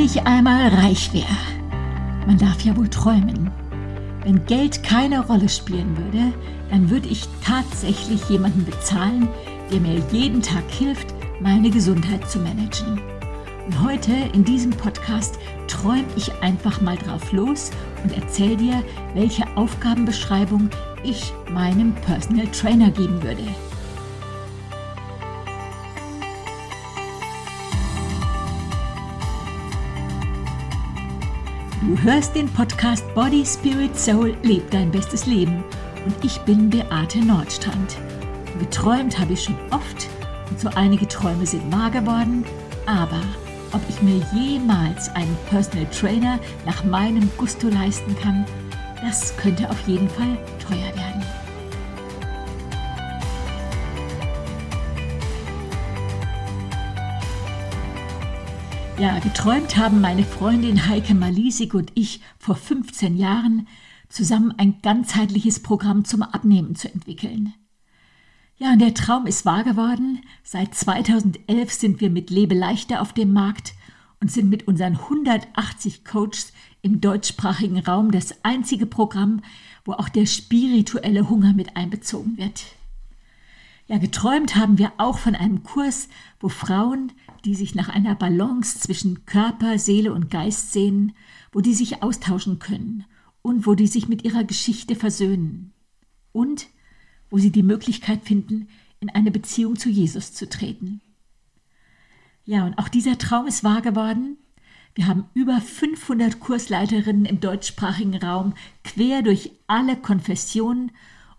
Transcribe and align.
Wenn 0.00 0.06
ich 0.06 0.26
einmal 0.26 0.68
reich 0.68 1.12
wäre, 1.12 1.26
man 2.26 2.38
darf 2.38 2.62
ja 2.62 2.74
wohl 2.74 2.88
träumen. 2.88 3.50
Wenn 4.24 4.46
Geld 4.46 4.82
keine 4.82 5.26
Rolle 5.26 5.50
spielen 5.50 5.94
würde, 5.94 6.32
dann 6.70 6.88
würde 6.88 7.06
ich 7.06 7.28
tatsächlich 7.44 8.26
jemanden 8.30 8.64
bezahlen, 8.64 9.28
der 9.70 9.78
mir 9.78 10.02
jeden 10.10 10.40
Tag 10.40 10.64
hilft, 10.70 11.08
meine 11.42 11.68
Gesundheit 11.68 12.26
zu 12.30 12.38
managen. 12.38 12.98
Und 13.66 13.82
heute 13.82 14.12
in 14.32 14.42
diesem 14.42 14.70
Podcast 14.70 15.38
träume 15.68 16.06
ich 16.16 16.32
einfach 16.40 16.80
mal 16.80 16.96
drauf 16.96 17.30
los 17.32 17.70
und 18.02 18.16
erzähle 18.16 18.56
dir, 18.56 18.82
welche 19.12 19.44
Aufgabenbeschreibung 19.54 20.70
ich 21.04 21.30
meinem 21.50 21.94
Personal 21.96 22.46
Trainer 22.46 22.90
geben 22.90 23.22
würde. 23.22 23.44
Du 31.90 32.00
hörst 32.02 32.36
den 32.36 32.48
Podcast 32.48 33.04
Body, 33.16 33.44
Spirit, 33.44 33.98
Soul, 33.98 34.36
leb 34.44 34.70
dein 34.70 34.92
bestes 34.92 35.26
Leben. 35.26 35.64
Und 36.06 36.14
ich 36.24 36.38
bin 36.42 36.70
Beate 36.70 37.18
Nordstrand. 37.18 37.96
Geträumt 38.60 39.18
habe 39.18 39.32
ich 39.32 39.42
schon 39.42 39.56
oft 39.72 40.08
und 40.48 40.60
so 40.60 40.68
einige 40.76 41.08
Träume 41.08 41.44
sind 41.44 41.72
wahr 41.72 41.90
geworden, 41.90 42.44
aber 42.86 43.20
ob 43.72 43.80
ich 43.88 44.00
mir 44.02 44.24
jemals 44.32 45.08
einen 45.16 45.36
Personal 45.48 45.84
Trainer 45.86 46.38
nach 46.64 46.84
meinem 46.84 47.28
Gusto 47.36 47.68
leisten 47.68 48.16
kann, 48.22 48.46
das 49.02 49.36
könnte 49.36 49.68
auf 49.68 49.80
jeden 49.88 50.08
Fall 50.10 50.38
teuer 50.64 50.94
werden. 50.94 51.39
Ja, 59.00 59.18
geträumt 59.18 59.78
haben 59.78 60.02
meine 60.02 60.24
Freundin 60.24 60.86
Heike 60.86 61.14
Malisig 61.14 61.72
und 61.72 61.90
ich 61.94 62.20
vor 62.38 62.54
15 62.54 63.16
Jahren, 63.16 63.66
zusammen 64.10 64.52
ein 64.58 64.82
ganzheitliches 64.82 65.62
Programm 65.62 66.04
zum 66.04 66.22
Abnehmen 66.22 66.76
zu 66.76 66.92
entwickeln. 66.92 67.54
Ja, 68.58 68.74
und 68.74 68.78
der 68.78 68.92
Traum 68.92 69.26
ist 69.26 69.46
wahr 69.46 69.64
geworden. 69.64 70.20
Seit 70.42 70.74
2011 70.74 71.72
sind 71.72 72.00
wir 72.02 72.10
mit 72.10 72.28
Lebe 72.28 72.54
leichter 72.54 73.00
auf 73.00 73.14
dem 73.14 73.32
Markt 73.32 73.72
und 74.20 74.30
sind 74.30 74.50
mit 74.50 74.68
unseren 74.68 74.96
180 74.96 76.04
Coaches 76.04 76.52
im 76.82 77.00
deutschsprachigen 77.00 77.78
Raum 77.78 78.10
das 78.10 78.44
einzige 78.44 78.84
Programm, 78.84 79.40
wo 79.86 79.92
auch 79.92 80.10
der 80.10 80.26
spirituelle 80.26 81.30
Hunger 81.30 81.54
mit 81.54 81.74
einbezogen 81.74 82.36
wird. 82.36 82.64
Ja, 83.86 83.96
geträumt 83.96 84.56
haben 84.56 84.76
wir 84.76 84.92
auch 84.98 85.16
von 85.16 85.34
einem 85.34 85.62
Kurs, 85.64 86.10
wo 86.38 86.50
Frauen, 86.50 87.12
die 87.44 87.54
sich 87.54 87.74
nach 87.74 87.88
einer 87.88 88.14
Balance 88.14 88.78
zwischen 88.78 89.26
Körper, 89.26 89.78
Seele 89.78 90.12
und 90.12 90.30
Geist 90.30 90.72
sehen, 90.72 91.12
wo 91.52 91.60
die 91.60 91.74
sich 91.74 92.02
austauschen 92.02 92.58
können 92.58 93.04
und 93.42 93.66
wo 93.66 93.74
die 93.74 93.86
sich 93.86 94.08
mit 94.08 94.24
ihrer 94.24 94.44
Geschichte 94.44 94.94
versöhnen 94.94 95.72
und 96.32 96.68
wo 97.30 97.38
sie 97.38 97.50
die 97.50 97.62
Möglichkeit 97.62 98.24
finden, 98.24 98.68
in 99.00 99.08
eine 99.08 99.30
Beziehung 99.30 99.76
zu 99.76 99.88
Jesus 99.88 100.32
zu 100.32 100.48
treten. 100.48 101.00
Ja, 102.44 102.66
und 102.66 102.78
auch 102.78 102.88
dieser 102.88 103.18
Traum 103.18 103.46
ist 103.46 103.64
wahr 103.64 103.80
geworden. 103.80 104.36
Wir 104.94 105.06
haben 105.06 105.24
über 105.34 105.60
500 105.60 106.40
Kursleiterinnen 106.40 107.24
im 107.24 107.40
deutschsprachigen 107.40 108.16
Raum 108.16 108.54
quer 108.82 109.22
durch 109.22 109.52
alle 109.66 109.96
Konfessionen 109.96 110.90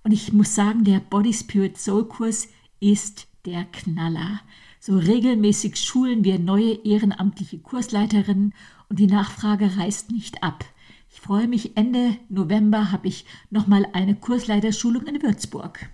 und 0.03 0.11
ich 0.11 0.33
muss 0.33 0.55
sagen, 0.55 0.83
der 0.83 0.99
Body 0.99 1.33
Spirit 1.33 1.77
Soul 1.77 2.07
Kurs 2.07 2.47
ist 2.79 3.27
der 3.45 3.65
Knaller. 3.65 4.41
So 4.83 4.97
regelmäßig 4.97 5.75
schulen 5.75 6.23
wir 6.23 6.39
neue 6.39 6.73
ehrenamtliche 6.73 7.59
Kursleiterinnen 7.59 8.55
und 8.89 8.97
die 8.97 9.05
Nachfrage 9.05 9.77
reißt 9.77 10.09
nicht 10.09 10.41
ab. 10.41 10.65
Ich 11.11 11.21
freue 11.21 11.47
mich, 11.47 11.77
Ende 11.77 12.17
November 12.29 12.91
habe 12.91 13.07
ich 13.07 13.25
nochmal 13.51 13.85
eine 13.93 14.15
Kursleiterschulung 14.15 15.05
in 15.05 15.21
Würzburg. 15.21 15.87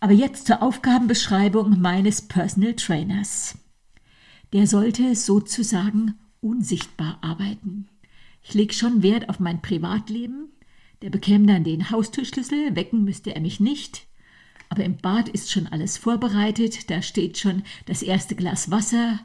Aber 0.00 0.12
jetzt 0.12 0.46
zur 0.46 0.62
Aufgabenbeschreibung 0.62 1.80
meines 1.80 2.20
Personal 2.20 2.74
Trainers. 2.74 3.56
Der 4.52 4.66
sollte 4.66 5.16
sozusagen 5.16 6.12
unsichtbar 6.42 7.16
arbeiten. 7.22 7.88
Ich 8.42 8.52
lege 8.52 8.74
schon 8.74 9.02
Wert 9.02 9.30
auf 9.30 9.40
mein 9.40 9.62
Privatleben, 9.62 10.50
der 11.00 11.08
bekäme 11.08 11.46
dann 11.46 11.64
den 11.64 11.90
Haustürschlüssel, 11.90 12.76
wecken 12.76 13.04
müsste 13.04 13.34
er 13.34 13.40
mich 13.40 13.60
nicht. 13.60 14.06
Aber 14.68 14.84
im 14.84 14.96
Bad 14.96 15.28
ist 15.28 15.50
schon 15.50 15.66
alles 15.66 15.98
vorbereitet, 15.98 16.90
da 16.90 17.02
steht 17.02 17.38
schon 17.38 17.62
das 17.86 18.02
erste 18.02 18.34
Glas 18.34 18.70
Wasser. 18.70 19.20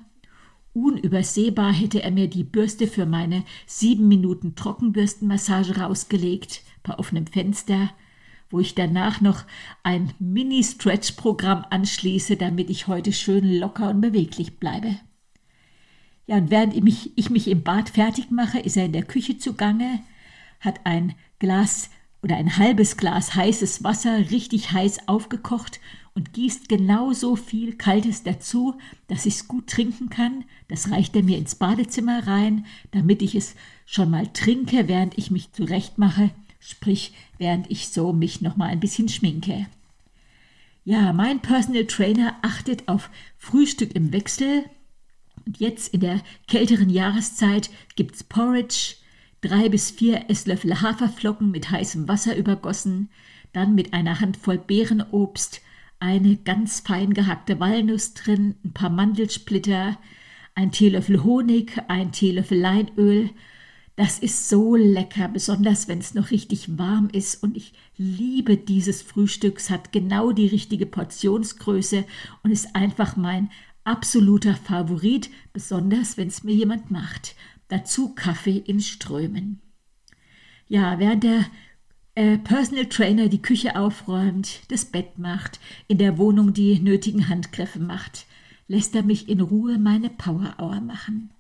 Unübersehbar 0.74 1.74
hätte 1.74 2.04
er 2.04 2.12
mir 2.12 2.28
die 2.28 2.44
Bürste 2.44 2.88
für 2.88 3.06
meine 3.06 3.44
sieben 3.66 4.08
Minuten 4.08 4.56
Trockenbürstenmassage 4.56 5.78
rausgelegt, 5.78 6.62
bei 6.84 6.98
offenem 6.98 7.28
Fenster, 7.28 7.90
wo 8.50 8.60
ich 8.60 8.76
danach 8.76 9.22
noch 9.22 9.46
ein 9.84 10.14
Mini-Stretch-Programm 10.20 11.66
anschließe, 11.70 12.36
damit 12.38 12.70
ich 12.70 12.88
heute 12.88 13.14
schön 13.14 13.60
locker 13.60 13.90
und 13.90 14.02
beweglich 14.02 14.60
bleibe. 14.60 14.98
Ja, 16.28 16.38
und 16.38 16.52
während 16.52 16.76
ich 16.76 16.84
mich, 16.84 17.18
ich 17.18 17.30
mich 17.30 17.48
im 17.48 17.64
Bad 17.64 17.90
fertig 17.90 18.30
mache, 18.30 18.60
ist 18.60 18.78
er 18.78 18.86
in 18.86 18.94
der 18.94 19.04
Küche 19.04 19.38
zugange, 19.38 20.02
hat 20.60 20.82
ein 20.84 21.16
Glas 21.40 21.90
oder 22.22 22.36
ein 22.36 22.58
halbes 22.58 22.98
Glas 22.98 23.36
heißes 23.36 23.84
Wasser 23.84 24.30
richtig 24.30 24.72
heiß 24.72 25.08
aufgekocht 25.08 25.80
und 26.14 26.34
gießt 26.34 26.68
genauso 26.68 27.36
viel 27.36 27.76
Kaltes 27.76 28.24
dazu, 28.24 28.76
dass 29.08 29.26
ich 29.26 29.36
es 29.36 29.48
gut 29.48 29.68
trinken 29.68 30.10
kann. 30.10 30.44
Das 30.68 30.92
reicht 30.92 31.16
er 31.16 31.24
mir 31.24 31.38
ins 31.38 31.56
Badezimmer 31.56 32.28
rein, 32.28 32.66
damit 32.92 33.22
ich 33.22 33.36
es 33.36 33.56
schon 33.86 34.10
mal 34.10 34.28
trinke, 34.28 34.88
während 34.88 35.18
ich 35.18 35.32
mich 35.32 35.52
zurechtmache, 35.54 36.32
sprich 36.60 37.14
während 37.38 37.72
ich 37.72 37.90
so 37.90 38.12
mich 38.12 38.42
noch 38.42 38.58
mal 38.58 38.68
ein 38.68 38.82
bisschen 38.82 39.08
schminke. 39.08 39.68
Ja, 40.84 41.14
mein 41.14 41.40
Personal 41.40 41.86
Trainer 41.86 42.36
achtet 42.42 42.88
auf 42.88 43.10
Frühstück 43.38 43.96
im 43.96 44.12
Wechsel. 44.12 44.64
Und 45.46 45.60
jetzt 45.60 45.94
in 45.94 46.02
der 46.02 46.22
kälteren 46.48 46.90
Jahreszeit 46.90 47.70
gibt's 47.96 48.24
Porridge, 48.24 48.96
drei 49.42 49.70
bis 49.70 49.92
vier 49.92 50.30
Esslöffel 50.30 50.82
Haferflocken 50.82 51.52
mit 51.52 51.72
heißem 51.72 52.08
Wasser 52.08 52.36
übergossen, 52.36 53.10
dann 53.54 53.76
mit 53.76 53.94
einer 53.94 54.20
Handvoll 54.20 54.58
Beerenobst, 54.58 55.62
eine 56.00 56.38
ganz 56.38 56.82
fein 56.82 57.14
gehackte 57.14 57.60
Walnuss 57.60 58.14
drin, 58.14 58.56
ein 58.64 58.74
paar 58.74 58.90
Mandelsplitter, 58.90 59.98
ein 60.56 60.72
Teelöffel 60.72 61.24
Honig, 61.24 61.82
ein 61.88 62.12
Teelöffel 62.12 62.58
Leinöl. 62.58 63.30
Das 63.96 64.20
ist 64.20 64.48
so 64.48 64.76
lecker, 64.76 65.28
besonders 65.28 65.90
wenn 65.90 66.00
es 66.00 66.14
noch 66.14 66.32
richtig 66.32 66.78
warm 66.78 67.10
ist 67.12 67.44
und 67.44 67.58
ich 67.58 67.74
liebe 67.98 68.56
dieses 68.56 69.02
Frühstück. 69.02 69.58
Es 69.58 69.70
hat 69.70 69.92
genau 69.92 70.32
die 70.32 70.48
richtige 70.48 70.86
Portionsgröße 70.86 72.06
und 72.44 72.52
ist 72.52 72.76
einfach 72.76 73.18
mein 73.18 73.50
absoluter 73.84 74.56
Favorit, 74.56 75.30
besonders 75.52 76.16
wenn 76.16 76.30
es 76.30 76.44
mir 76.44 76.56
jemand 76.56 76.92
macht 76.92 77.36
dazu 77.70 78.14
Kaffee 78.14 78.58
in 78.58 78.82
Strömen. 78.82 79.62
Ja, 80.68 81.00
während 81.00 81.24
der 81.24 81.46
äh, 82.16 82.38
Personal 82.38 82.88
Trainer 82.88 83.30
die 83.30 83.42
Küche 83.42 83.76
aufräumt, 83.76 84.62
das 84.68 84.86
Bett 84.86 85.18
macht, 85.18 85.60
in 85.88 85.98
der 85.98 86.18
Wohnung 86.18 86.54
die 86.54 86.80
nötigen 86.80 87.30
Handgriffe 87.30 87.80
macht, 87.80 88.26
lässt 88.68 88.94
er 88.96 89.04
mich 89.04 89.30
in 89.30 89.42
Ruhe 89.42 89.80
meine 89.80 90.10
Power 90.10 90.56
Hour 90.60 90.82
machen. 90.82 91.32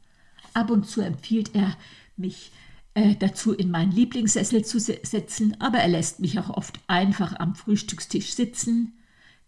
Ab 0.53 0.71
und 0.71 0.87
zu 0.87 1.01
empfiehlt 1.01 1.53
er 1.53 1.75
mich 2.17 2.51
äh, 2.93 3.15
dazu, 3.15 3.53
in 3.53 3.71
meinen 3.71 3.91
Lieblingssessel 3.91 4.65
zu 4.65 4.79
setzen, 4.79 5.59
aber 5.59 5.79
er 5.79 5.89
lässt 5.89 6.19
mich 6.19 6.39
auch 6.39 6.49
oft 6.49 6.79
einfach 6.87 7.39
am 7.39 7.55
Frühstückstisch 7.55 8.33
sitzen. 8.33 8.93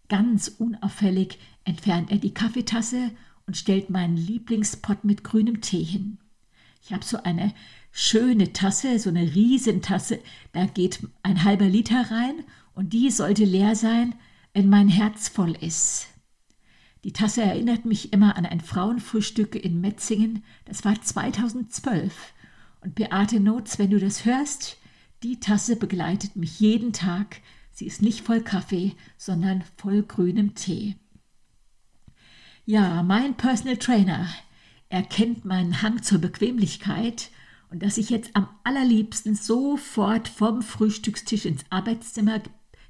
Ganz 0.08 0.48
unauffällig 0.48 1.38
entfernt 1.64 2.10
er 2.10 2.18
die 2.18 2.34
Kaffeetasse 2.34 3.10
und 3.46 3.56
stellt 3.56 3.90
meinen 3.90 4.16
Lieblingspott 4.16 5.04
mit 5.04 5.24
grünem 5.24 5.60
Tee 5.60 5.82
hin. 5.82 6.18
Ich 6.84 6.92
habe 6.92 7.04
so 7.04 7.22
eine 7.22 7.54
schöne 7.92 8.52
Tasse, 8.52 8.98
so 8.98 9.08
eine 9.10 9.34
Riesentasse, 9.34 10.20
da 10.52 10.66
geht 10.66 11.06
ein 11.22 11.44
halber 11.44 11.66
Liter 11.66 12.10
rein 12.10 12.44
und 12.74 12.92
die 12.92 13.10
sollte 13.10 13.44
leer 13.44 13.76
sein, 13.76 14.14
wenn 14.52 14.68
mein 14.68 14.88
Herz 14.88 15.28
voll 15.28 15.52
ist. 15.52 16.08
Die 17.04 17.12
Tasse 17.12 17.42
erinnert 17.42 17.84
mich 17.84 18.12
immer 18.12 18.36
an 18.36 18.46
ein 18.46 18.60
Frauenfrühstück 18.60 19.54
in 19.54 19.80
Metzingen, 19.80 20.44
das 20.64 20.84
war 20.84 21.00
2012. 21.00 22.14
Und 22.80 22.94
Beate 22.94 23.40
Notz, 23.40 23.78
wenn 23.78 23.90
du 23.90 23.98
das 24.00 24.24
hörst, 24.24 24.76
die 25.22 25.38
Tasse 25.38 25.76
begleitet 25.76 26.34
mich 26.34 26.58
jeden 26.58 26.92
Tag. 26.92 27.40
Sie 27.70 27.86
ist 27.86 28.02
nicht 28.02 28.22
voll 28.22 28.40
Kaffee, 28.40 28.96
sondern 29.16 29.62
voll 29.76 30.02
grünem 30.02 30.54
Tee. 30.54 30.96
Ja, 32.64 33.02
mein 33.02 33.36
Personal 33.36 33.76
Trainer, 33.76 34.28
er 34.92 35.02
kennt 35.02 35.46
meinen 35.46 35.80
Hang 35.80 36.02
zur 36.02 36.18
Bequemlichkeit 36.18 37.30
und 37.70 37.82
dass 37.82 37.96
ich 37.96 38.10
jetzt 38.10 38.36
am 38.36 38.46
allerliebsten 38.62 39.34
sofort 39.34 40.28
vom 40.28 40.60
Frühstückstisch 40.60 41.46
ins 41.46 41.64
Arbeitszimmer 41.70 42.42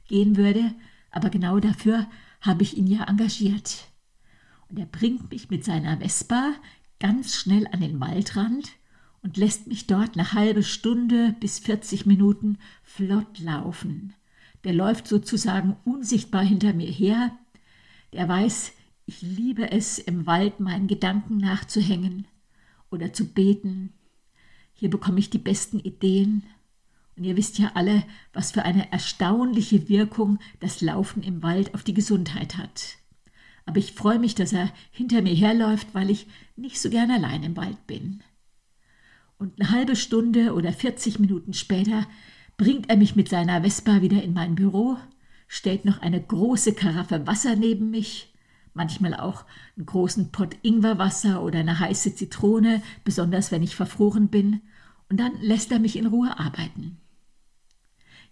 gehen 0.09 0.37
würde, 0.37 0.75
aber 1.13 1.31
genau 1.31 1.61
dafür 1.61 2.09
habe 2.41 2.65
ich 2.65 2.77
ihn 2.77 2.89
ja 2.89 3.05
engagiert. 3.05 3.87
Und 4.69 4.81
er 4.81 4.87
bringt 4.87 5.31
mich 5.31 5.49
mit 5.49 5.65
seiner 5.65 5.99
Vespa 5.99 6.55
ganz 6.99 7.37
schnell 7.37 7.69
an 7.71 7.81
den 7.81 8.01
Waldrand 8.01 8.73
und 9.23 9.37
lässt 9.37 9.69
mich 9.69 9.87
dort 9.87 10.19
eine 10.19 10.33
halbe 10.33 10.65
Stunde 10.65 11.37
bis 11.39 11.61
40 11.61 12.05
Minuten 12.05 12.59
flott 12.83 13.39
laufen. 13.39 14.13
Der 14.65 14.73
läuft 14.73 15.07
sozusagen 15.07 15.77
unsichtbar 15.85 16.43
hinter 16.43 16.73
mir 16.73 16.91
her. 16.91 17.31
Der 18.13 18.29
weiß, 18.29 18.73
ich 19.07 19.23
liebe 19.23 19.71
es, 19.71 19.99
im 19.99 20.27
Wald 20.27 20.61
meinen 20.61 20.87
Gedanken 20.87 21.39
nachzuhängen 21.39 22.27
oder 22.91 23.13
zu 23.13 23.33
beten. 23.33 23.93
Hier 24.73 24.91
bekomme 24.91 25.19
ich 25.19 25.31
die 25.31 25.39
besten 25.39 25.81
Ideen. 25.81 26.45
Und 27.17 27.25
ihr 27.25 27.37
wisst 27.37 27.59
ja 27.59 27.73
alle, 27.75 28.05
was 28.33 28.53
für 28.53 28.65
eine 28.65 28.91
erstaunliche 28.91 29.89
Wirkung 29.89 30.39
das 30.61 30.81
Laufen 30.81 31.23
im 31.23 31.43
Wald 31.43 31.75
auf 31.75 31.83
die 31.83 31.95
Gesundheit 31.95 32.57
hat. 32.57 32.97
Aber 33.67 33.79
ich 33.79 33.93
freue 33.93 34.19
mich, 34.19 34.35
dass 34.35 34.53
er 34.53 34.73
hinter 34.91 35.23
mir 35.23 35.35
herläuft, 35.35 35.95
weil 35.95 36.11
ich 36.11 36.27
nicht 36.57 36.81
so 36.81 36.91
gern 36.91 37.11
allein 37.11 37.43
im 37.43 37.57
Wald 37.57 37.87
bin. 37.87 38.23
Und 39.39 39.61
eine 39.61 39.71
halbe 39.71 39.97
Stunde 39.97 40.55
oder 40.55 40.73
40 40.73 41.19
Minuten 41.19 41.53
später 41.53 42.07
bringt 42.57 42.89
er 42.89 42.97
mich 42.97 43.17
mit 43.17 43.29
seiner 43.29 43.63
Vespa 43.63 44.01
wieder 44.01 44.23
in 44.23 44.33
mein 44.33 44.55
Büro, 44.55 44.97
stellt 45.49 45.85
noch 45.85 46.01
eine 46.01 46.23
große 46.23 46.75
Karaffe 46.75 47.27
Wasser 47.27 47.57
neben 47.57 47.91
mich, 47.91 48.32
manchmal 48.75 49.15
auch 49.15 49.45
einen 49.77 49.87
großen 49.87 50.33
Pott 50.33 50.57
Ingwerwasser 50.63 51.43
oder 51.43 51.61
eine 51.61 51.79
heiße 51.79 52.15
Zitrone, 52.15 52.83
besonders 53.05 53.53
wenn 53.53 53.63
ich 53.63 53.77
verfroren 53.77 54.29
bin, 54.29 54.63
und 55.09 55.19
dann 55.19 55.33
lässt 55.41 55.71
er 55.73 55.79
mich 55.79 55.97
in 55.97 56.07
Ruhe 56.07 56.39
arbeiten. 56.39 56.99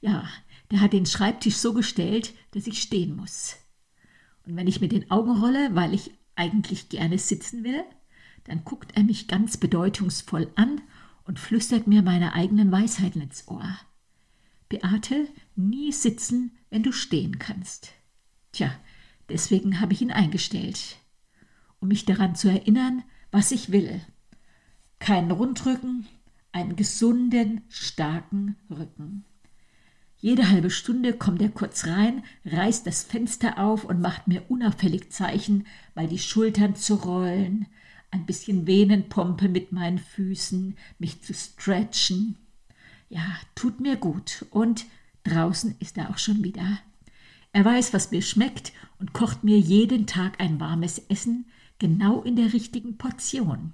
Ja, 0.00 0.26
der 0.70 0.80
hat 0.80 0.92
den 0.92 1.04
Schreibtisch 1.04 1.56
so 1.56 1.74
gestellt, 1.74 2.32
dass 2.52 2.66
ich 2.66 2.80
stehen 2.80 3.16
muss. 3.16 3.56
Und 4.46 4.56
wenn 4.56 4.66
ich 4.66 4.80
mit 4.80 4.92
den 4.92 5.10
Augen 5.10 5.38
rolle, 5.38 5.74
weil 5.74 5.92
ich 5.92 6.12
eigentlich 6.36 6.88
gerne 6.88 7.18
sitzen 7.18 7.64
will, 7.64 7.84
dann 8.44 8.64
guckt 8.64 8.92
er 8.94 9.02
mich 9.02 9.28
ganz 9.28 9.58
bedeutungsvoll 9.58 10.50
an 10.56 10.80
und 11.24 11.38
flüstert 11.38 11.86
mir 11.86 12.02
meine 12.02 12.32
eigenen 12.32 12.72
Weisheiten 12.72 13.20
ins 13.20 13.46
Ohr. 13.48 13.78
Beate, 14.68 15.28
nie 15.56 15.92
sitzen, 15.92 16.56
wenn 16.70 16.82
du 16.82 16.92
stehen 16.92 17.38
kannst. 17.38 17.92
Tja, 18.52 18.72
deswegen 19.30 19.80
habe 19.80 19.92
ich 19.92 20.02
ihn 20.02 20.10
eingestellt, 20.10 20.96
um 21.80 21.88
mich 21.88 22.04
daran 22.04 22.34
zu 22.34 22.48
erinnern, 22.48 23.02
was 23.30 23.52
ich 23.52 23.72
will. 23.72 24.00
Keinen 24.98 25.30
Rundrücken, 25.30 26.06
einen 26.52 26.76
gesunden, 26.76 27.62
starken 27.68 28.56
Rücken. 28.68 29.24
Jede 30.18 30.50
halbe 30.50 30.70
Stunde 30.70 31.14
kommt 31.14 31.40
er 31.40 31.48
kurz 31.48 31.86
rein, 31.86 32.22
reißt 32.44 32.86
das 32.86 33.04
Fenster 33.04 33.58
auf 33.58 33.84
und 33.84 34.02
macht 34.02 34.28
mir 34.28 34.42
unauffällig 34.48 35.10
Zeichen, 35.10 35.66
mal 35.94 36.08
die 36.08 36.18
Schultern 36.18 36.74
zu 36.74 36.96
rollen, 36.96 37.66
ein 38.10 38.26
bisschen 38.26 38.66
Venenpompe 38.66 39.48
mit 39.48 39.72
meinen 39.72 39.98
Füßen, 39.98 40.76
mich 40.98 41.22
zu 41.22 41.32
stretchen. 41.32 42.36
Ja, 43.08 43.24
tut 43.54 43.80
mir 43.80 43.96
gut. 43.96 44.44
Und 44.50 44.84
draußen 45.24 45.74
ist 45.78 45.96
er 45.96 46.10
auch 46.10 46.18
schon 46.18 46.44
wieder. 46.44 46.80
Er 47.52 47.64
weiß, 47.64 47.92
was 47.92 48.10
mir 48.10 48.22
schmeckt 48.22 48.72
und 48.98 49.12
kocht 49.12 49.42
mir 49.44 49.58
jeden 49.58 50.06
Tag 50.06 50.40
ein 50.40 50.60
warmes 50.60 50.98
Essen, 51.08 51.46
genau 51.78 52.22
in 52.22 52.36
der 52.36 52.52
richtigen 52.52 52.96
Portion. 52.96 53.72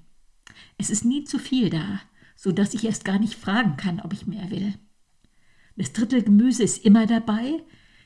Es 0.79 0.91
ist 0.91 1.05
nie 1.05 1.25
zu 1.25 1.39
viel 1.39 1.69
da, 1.69 2.01
so 2.37 2.53
dass 2.53 2.75
ich 2.75 2.85
erst 2.85 3.05
gar 3.05 3.19
nicht 3.19 3.35
fragen 3.35 3.77
kann, 3.77 4.01
ob 4.01 4.13
ich 4.13 4.27
mehr 4.27 4.51
will. 4.51 4.75
Das 5.77 5.93
Drittel 5.93 6.23
Gemüse 6.23 6.63
ist 6.63 6.85
immer 6.85 7.07
dabei. 7.07 7.63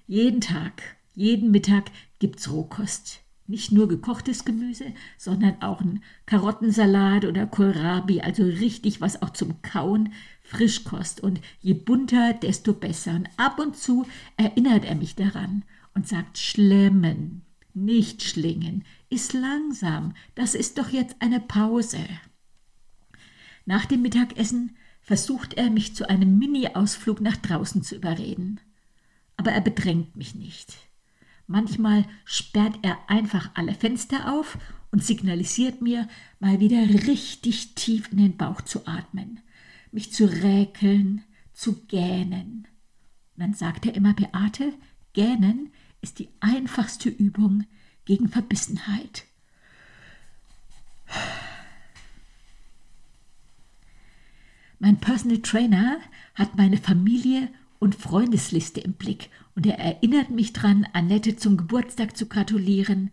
Jeden 0.07 0.41
Tag, 0.41 0.83
jeden 1.15 1.53
Mittag 1.53 1.91
gibt's 2.19 2.51
Rohkost. 2.51 3.21
Nicht 3.47 3.73
nur 3.73 3.89
gekochtes 3.89 4.45
Gemüse, 4.45 4.87
sondern 5.19 5.61
auch 5.63 5.81
ein 5.81 6.03
Karottensalat 6.27 7.25
oder 7.25 7.47
Kohlrabi, 7.47 8.21
also 8.21 8.45
richtig 8.45 9.01
was 9.01 9.23
auch 9.23 9.31
zum 9.31 9.61
Kauen, 9.63 10.13
Frischkost. 10.51 11.21
Und 11.21 11.41
je 11.61 11.75
bunter, 11.75 12.35
desto 12.35 12.73
besser. 12.73 13.13
Und 13.13 13.29
ab 13.37 13.59
und 13.59 13.77
zu 13.77 14.07
erinnert 14.37 14.85
er 14.85 14.97
mich 14.97 15.15
daran 15.15 15.65
und 15.95 16.09
sagt 16.09 16.39
schlemmen, 16.39 17.43
nicht 17.73 18.23
schlingen, 18.23 18.85
ist 19.11 19.33
langsam, 19.33 20.15
das 20.35 20.55
ist 20.55 20.77
doch 20.79 20.91
jetzt 20.91 21.17
eine 21.21 21.41
Pause. 21.41 22.05
Nach 23.65 23.85
dem 23.85 24.03
Mittagessen 24.03 24.77
versucht 25.01 25.55
er, 25.55 25.71
mich 25.71 25.95
zu 25.95 26.09
einem 26.09 26.39
Mini-Ausflug 26.39 27.21
nach 27.21 27.37
draußen 27.37 27.83
zu 27.83 27.95
überreden. 27.95 28.61
Aber 29.37 29.53
er 29.53 29.61
bedrängt 29.61 30.17
mich 30.17 30.35
nicht. 30.35 30.77
Manchmal 31.47 32.05
sperrt 32.25 32.79
er 32.83 32.99
einfach 33.09 33.51
alle 33.55 33.75
Fenster 33.75 34.33
auf 34.35 34.59
und 34.91 35.05
signalisiert 35.05 35.81
mir, 35.81 36.09
mal 36.41 36.61
wieder 36.61 36.81
richtig 37.07 37.75
tief 37.75 38.11
in 38.13 38.19
den 38.19 38.37
Bauch 38.37 38.61
zu 38.61 38.87
atmen, 38.87 39.41
mich 39.93 40.13
zu 40.13 40.25
räkeln, 40.25 41.25
zu 41.53 41.85
gähnen. 41.87 42.67
Und 43.37 43.43
dann 43.43 43.55
sagt 43.55 43.87
er 43.87 43.95
immer, 43.95 44.15
Beate, 44.15 44.73
gähnen 45.13 45.71
ist 46.01 46.19
die 46.19 46.29
einfachste 46.41 47.09
Übung 47.09 47.65
gegen 48.05 48.29
Verbissenheit. 48.29 49.25
Mein 54.79 54.99
Personal 54.99 55.39
Trainer 55.39 55.99
hat 56.35 56.57
meine 56.57 56.79
Familie 56.79 57.49
und 57.79 57.95
Freundesliste 57.95 58.81
im 58.81 58.95
Blick 58.95 59.29
und 59.55 59.67
er 59.67 59.79
erinnert 59.79 60.31
mich 60.31 60.53
dran, 60.53 60.87
Annette 60.93 61.37
zum 61.37 61.57
Geburtstag 61.57 62.17
zu 62.17 62.27
gratulieren, 62.27 63.11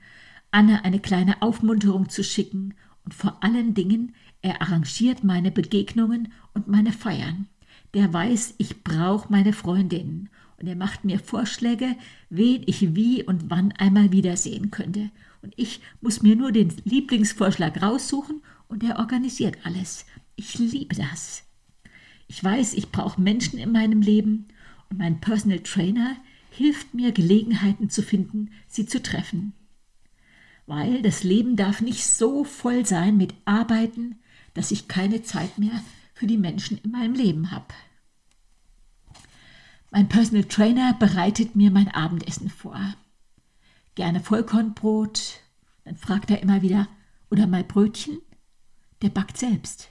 Anne 0.52 0.86
eine 0.86 1.00
kleine 1.00 1.42
Aufmunterung 1.42 2.10
zu 2.10 2.24
schicken 2.24 2.74
und 3.08 3.14
vor 3.14 3.42
allen 3.42 3.74
Dingen, 3.74 4.14
er 4.42 4.62
arrangiert 4.62 5.24
meine 5.24 5.50
Begegnungen 5.50 6.34
und 6.54 6.68
meine 6.68 6.92
Feiern. 6.92 7.48
Der 7.94 8.12
weiß, 8.12 8.56
ich 8.58 8.84
brauche 8.84 9.32
meine 9.32 9.54
Freundinnen 9.54 10.28
und 10.58 10.68
er 10.68 10.76
macht 10.76 11.06
mir 11.06 11.18
Vorschläge, 11.18 11.96
wen 12.30 12.64
ich 12.66 12.96
wie 12.96 13.24
und 13.24 13.50
wann 13.50 13.72
einmal 13.72 14.12
wiedersehen 14.12 14.72
könnte. 14.72 15.10
Und 15.42 15.54
ich 15.56 15.80
muss 16.02 16.22
mir 16.22 16.36
nur 16.36 16.52
den 16.52 16.74
Lieblingsvorschlag 16.84 17.82
raussuchen 17.82 18.42
und 18.68 18.84
er 18.84 19.00
organisiert 19.00 19.56
alles. 19.64 20.06
Ich 20.36 20.60
liebe 20.60 20.94
das. 20.94 21.44
Ich 22.28 22.44
weiß, 22.44 22.74
ich 22.74 22.92
brauche 22.92 23.22
Menschen 23.22 23.58
in 23.58 23.72
meinem 23.72 24.02
Leben 24.02 24.50
und 24.90 24.98
mein 24.98 25.22
Personal 25.22 25.60
Trainer 25.60 26.18
hilft 26.50 26.94
mir, 26.94 27.14
Gelegenheiten 27.14 27.90
zu 27.90 28.04
finden, 28.04 28.50
sie 28.68 28.86
zu 28.86 29.02
treffen. 29.02 29.54
Weil 30.68 31.02
das 31.02 31.24
Leben 31.24 31.56
darf 31.56 31.82
nicht 31.82 32.06
so 32.06 32.44
voll 32.44 32.86
sein 32.86 33.18
mit 33.18 33.34
Arbeiten, 33.46 34.20
dass 34.54 34.72
ich 34.72 34.88
keine 34.88 35.24
Zeit 35.24 35.58
mehr 35.58 35.82
für 36.14 36.28
die 36.28 36.38
Menschen 36.38 36.78
in 36.78 36.92
meinem 36.92 37.16
Leben 37.16 37.50
habe. 37.52 37.74
Mein 39.90 40.10
Personal 40.10 40.44
Trainer 40.44 40.94
bereitet 40.94 41.56
mir 41.56 41.72
mein 41.72 41.88
Abendessen 41.88 42.50
vor. 42.50 42.80
Gerne 43.96 44.20
Vollkornbrot, 44.20 45.40
dann 45.86 45.96
fragt 45.96 46.30
er 46.30 46.42
immer 46.44 46.62
wieder, 46.62 46.88
oder 47.32 47.48
mal 47.48 47.64
Brötchen? 47.64 48.20
Der 49.02 49.10
backt 49.10 49.38
selbst. 49.38 49.90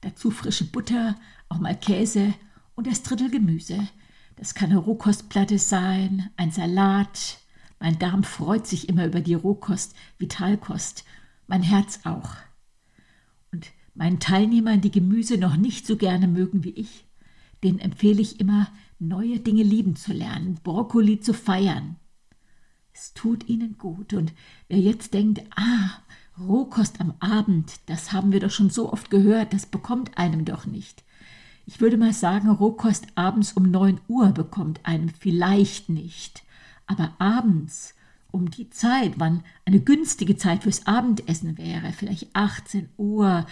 Dazu 0.00 0.30
frische 0.30 0.64
Butter, 0.64 1.16
auch 1.48 1.58
mal 1.58 1.78
Käse 1.78 2.34
und 2.74 2.86
das 2.86 3.02
Drittel 3.02 3.30
Gemüse, 3.30 3.86
das 4.36 4.54
kann 4.54 4.70
eine 4.70 4.78
Rohkostplatte 4.78 5.58
sein, 5.58 6.30
ein 6.36 6.50
Salat. 6.50 7.38
Mein 7.78 7.98
Darm 7.98 8.24
freut 8.24 8.66
sich 8.66 8.88
immer 8.88 9.06
über 9.06 9.20
die 9.20 9.34
Rohkost, 9.34 9.94
Vitalkost, 10.18 11.04
mein 11.46 11.62
Herz 11.62 12.00
auch. 12.04 12.30
Und 13.52 13.66
meinen 13.94 14.20
Teilnehmern, 14.20 14.80
die 14.80 14.90
Gemüse 14.90 15.38
noch 15.38 15.56
nicht 15.56 15.86
so 15.86 15.96
gerne 15.96 16.28
mögen 16.28 16.64
wie 16.64 16.70
ich, 16.70 17.06
denen 17.62 17.78
empfehle 17.78 18.20
ich 18.20 18.40
immer, 18.40 18.68
neue 18.98 19.40
Dinge 19.40 19.62
lieben 19.62 19.96
zu 19.96 20.12
lernen, 20.12 20.58
Brokkoli 20.62 21.20
zu 21.20 21.34
feiern. 21.34 21.96
Es 22.92 23.12
tut 23.12 23.48
ihnen 23.48 23.76
gut. 23.76 24.14
Und 24.14 24.32
wer 24.68 24.78
jetzt 24.78 25.12
denkt, 25.12 25.42
ah, 25.54 25.90
Rohkost 26.38 27.00
am 27.00 27.14
Abend, 27.20 27.74
das 27.86 28.12
haben 28.12 28.32
wir 28.32 28.40
doch 28.40 28.50
schon 28.50 28.70
so 28.70 28.92
oft 28.92 29.10
gehört, 29.10 29.52
das 29.52 29.66
bekommt 29.66 30.16
einem 30.16 30.44
doch 30.44 30.66
nicht. 30.66 31.04
Ich 31.66 31.80
würde 31.80 31.96
mal 31.96 32.12
sagen, 32.12 32.48
Rohkost 32.48 33.06
abends 33.14 33.52
um 33.52 33.70
9 33.70 34.00
Uhr 34.08 34.28
bekommt 34.28 34.80
einem 34.84 35.08
vielleicht 35.10 35.88
nicht. 35.88 36.44
Aber 36.86 37.14
abends 37.18 37.94
um 38.30 38.50
die 38.50 38.70
Zeit, 38.70 39.14
wann 39.18 39.42
eine 39.64 39.80
günstige 39.80 40.36
Zeit 40.36 40.62
fürs 40.62 40.86
Abendessen 40.86 41.58
wäre, 41.58 41.92
vielleicht 41.92 42.34
18 42.34 42.88
Uhr 42.96 43.46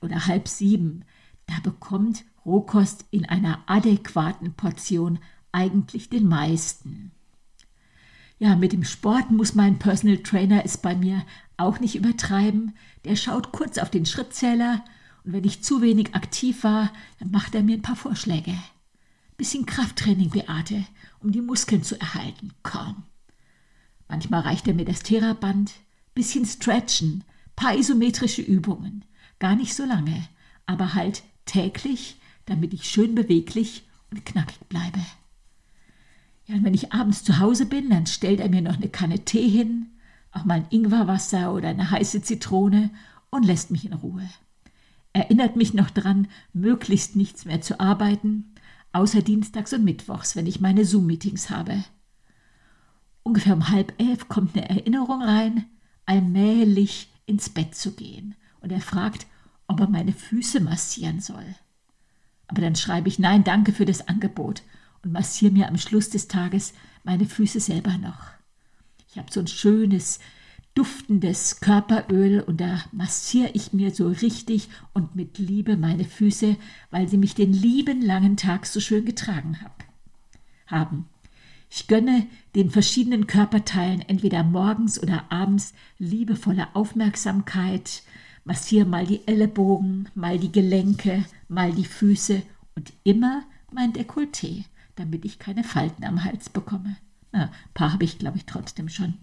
oder 0.00 0.26
halb 0.26 0.48
sieben, 0.48 1.04
da 1.46 1.54
bekommt 1.62 2.24
Rohkost 2.44 3.04
in 3.10 3.24
einer 3.26 3.62
adäquaten 3.66 4.54
Portion 4.54 5.18
eigentlich 5.52 6.08
den 6.08 6.28
meisten. 6.28 7.12
Ja, 8.38 8.56
mit 8.56 8.72
dem 8.72 8.84
Sport 8.84 9.30
muss 9.30 9.54
mein 9.54 9.78
Personal 9.78 10.18
Trainer 10.18 10.64
es 10.64 10.76
bei 10.76 10.96
mir 10.96 11.24
auch 11.56 11.78
nicht 11.78 11.94
übertreiben. 11.94 12.74
Der 13.04 13.14
schaut 13.14 13.52
kurz 13.52 13.78
auf 13.78 13.90
den 13.90 14.06
Schrittzähler 14.06 14.84
und 15.24 15.32
wenn 15.32 15.44
ich 15.44 15.62
zu 15.62 15.80
wenig 15.80 16.14
aktiv 16.14 16.64
war, 16.64 16.92
dann 17.20 17.30
macht 17.30 17.54
er 17.54 17.62
mir 17.62 17.76
ein 17.76 17.82
paar 17.82 17.96
Vorschläge. 17.96 18.54
Bisschen 19.36 19.66
Krafttraining, 19.66 20.30
Beate, 20.30 20.84
um 21.22 21.32
die 21.32 21.40
Muskeln 21.40 21.82
zu 21.82 22.00
erhalten. 22.00 22.52
Komm. 22.62 23.04
Manchmal 24.08 24.42
reicht 24.42 24.68
er 24.68 24.74
mir 24.74 24.84
das 24.84 25.02
Theraband, 25.02 25.72
bisschen 26.14 26.44
Stretchen, 26.44 27.24
paar 27.56 27.74
isometrische 27.76 28.42
Übungen. 28.42 29.04
Gar 29.38 29.56
nicht 29.56 29.74
so 29.74 29.84
lange, 29.84 30.28
aber 30.66 30.94
halt 30.94 31.22
täglich, 31.46 32.16
damit 32.46 32.74
ich 32.74 32.88
schön 32.88 33.14
beweglich 33.14 33.84
und 34.10 34.24
knackig 34.24 34.60
bleibe. 34.68 35.00
Ja, 36.46 36.56
und 36.56 36.64
wenn 36.64 36.74
ich 36.74 36.92
abends 36.92 37.24
zu 37.24 37.38
Hause 37.38 37.66
bin, 37.66 37.90
dann 37.90 38.06
stellt 38.06 38.40
er 38.40 38.48
mir 38.48 38.62
noch 38.62 38.76
eine 38.76 38.88
Kanne 38.88 39.24
Tee 39.24 39.48
hin, 39.48 39.90
auch 40.32 40.44
mal 40.44 40.54
ein 40.54 40.66
Ingwerwasser 40.70 41.54
oder 41.54 41.68
eine 41.68 41.90
heiße 41.90 42.22
Zitrone 42.22 42.90
und 43.30 43.44
lässt 43.44 43.70
mich 43.70 43.84
in 43.86 43.92
Ruhe. 43.92 44.28
Erinnert 45.12 45.56
mich 45.56 45.74
noch 45.74 45.90
dran, 45.90 46.28
möglichst 46.52 47.16
nichts 47.16 47.44
mehr 47.44 47.60
zu 47.60 47.80
arbeiten, 47.80 48.51
außer 48.92 49.22
dienstags 49.22 49.72
und 49.72 49.84
mittwochs, 49.84 50.36
wenn 50.36 50.46
ich 50.46 50.60
meine 50.60 50.84
Zoom-Meetings 50.84 51.50
habe. 51.50 51.84
Ungefähr 53.22 53.54
um 53.54 53.68
halb 53.68 53.94
elf 54.00 54.28
kommt 54.28 54.56
eine 54.56 54.68
Erinnerung 54.68 55.22
rein, 55.22 55.66
allmählich 56.06 57.08
ins 57.26 57.48
Bett 57.48 57.74
zu 57.74 57.92
gehen. 57.92 58.34
Und 58.60 58.72
er 58.72 58.80
fragt, 58.80 59.26
ob 59.66 59.80
er 59.80 59.88
meine 59.88 60.12
Füße 60.12 60.60
massieren 60.60 61.20
soll. 61.20 61.54
Aber 62.48 62.60
dann 62.60 62.76
schreibe 62.76 63.08
ich 63.08 63.18
Nein, 63.18 63.44
danke 63.44 63.72
für 63.72 63.86
das 63.86 64.08
Angebot 64.08 64.62
und 65.02 65.12
massiere 65.12 65.52
mir 65.52 65.68
am 65.68 65.78
Schluss 65.78 66.10
des 66.10 66.28
Tages 66.28 66.74
meine 67.04 67.26
Füße 67.26 67.60
selber 67.60 67.96
noch. 67.98 68.26
Ich 69.08 69.18
habe 69.18 69.32
so 69.32 69.40
ein 69.40 69.46
schönes, 69.46 70.20
duftendes 70.74 71.60
Körperöl 71.60 72.40
und 72.40 72.60
da 72.60 72.82
massiere 72.92 73.50
ich 73.52 73.72
mir 73.72 73.90
so 73.90 74.08
richtig 74.08 74.68
und 74.94 75.14
mit 75.14 75.38
Liebe 75.38 75.76
meine 75.76 76.04
Füße, 76.04 76.56
weil 76.90 77.08
sie 77.08 77.18
mich 77.18 77.34
den 77.34 77.52
lieben 77.52 78.00
langen 78.00 78.36
Tag 78.36 78.66
so 78.66 78.80
schön 78.80 79.04
getragen 79.04 79.60
hab, 79.62 79.84
haben. 80.66 81.06
Ich 81.68 81.86
gönne 81.88 82.26
den 82.54 82.70
verschiedenen 82.70 83.26
Körperteilen 83.26 84.02
entweder 84.02 84.44
morgens 84.44 85.02
oder 85.02 85.24
abends 85.30 85.72
liebevolle 85.98 86.74
Aufmerksamkeit, 86.74 88.02
massiere 88.44 88.86
mal 88.86 89.06
die 89.06 89.26
Ellenbogen, 89.26 90.08
mal 90.14 90.38
die 90.38 90.52
Gelenke, 90.52 91.24
mal 91.48 91.72
die 91.72 91.84
Füße 91.84 92.42
und 92.74 92.92
immer 93.04 93.44
mein 93.72 93.92
Dekolleté, 93.92 94.64
damit 94.96 95.24
ich 95.24 95.38
keine 95.38 95.64
Falten 95.64 96.04
am 96.04 96.24
Hals 96.24 96.50
bekomme. 96.50 96.96
Na, 97.32 97.44
ein 97.44 97.50
paar 97.74 97.94
habe 97.94 98.04
ich, 98.04 98.18
glaube 98.18 98.36
ich, 98.36 98.44
trotzdem 98.44 98.88
schon. 98.88 99.14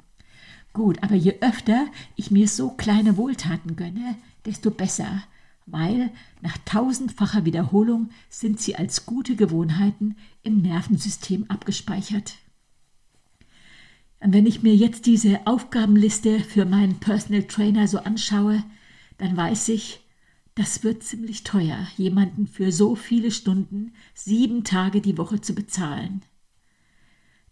Gut, 0.79 1.03
aber 1.03 1.15
je 1.15 1.35
öfter 1.41 1.87
ich 2.15 2.31
mir 2.31 2.47
so 2.47 2.69
kleine 2.69 3.17
Wohltaten 3.17 3.75
gönne, 3.75 4.15
desto 4.45 4.71
besser, 4.71 5.23
weil 5.65 6.09
nach 6.41 6.57
tausendfacher 6.59 7.43
Wiederholung 7.43 8.11
sind 8.29 8.61
sie 8.61 8.77
als 8.77 9.05
gute 9.05 9.35
Gewohnheiten 9.35 10.15
im 10.41 10.61
Nervensystem 10.61 11.43
abgespeichert. 11.49 12.35
Und 14.21 14.31
wenn 14.31 14.45
ich 14.45 14.63
mir 14.63 14.73
jetzt 14.73 15.05
diese 15.05 15.45
Aufgabenliste 15.45 16.39
für 16.39 16.63
meinen 16.63 17.01
Personal 17.01 17.43
Trainer 17.43 17.89
so 17.89 17.97
anschaue, 17.97 18.63
dann 19.17 19.35
weiß 19.35 19.67
ich, 19.67 19.99
das 20.55 20.81
wird 20.85 21.03
ziemlich 21.03 21.43
teuer, 21.43 21.89
jemanden 21.97 22.47
für 22.47 22.71
so 22.71 22.95
viele 22.95 23.31
Stunden, 23.31 23.91
sieben 24.13 24.63
Tage 24.63 25.01
die 25.01 25.17
Woche 25.17 25.41
zu 25.41 25.53
bezahlen. 25.53 26.21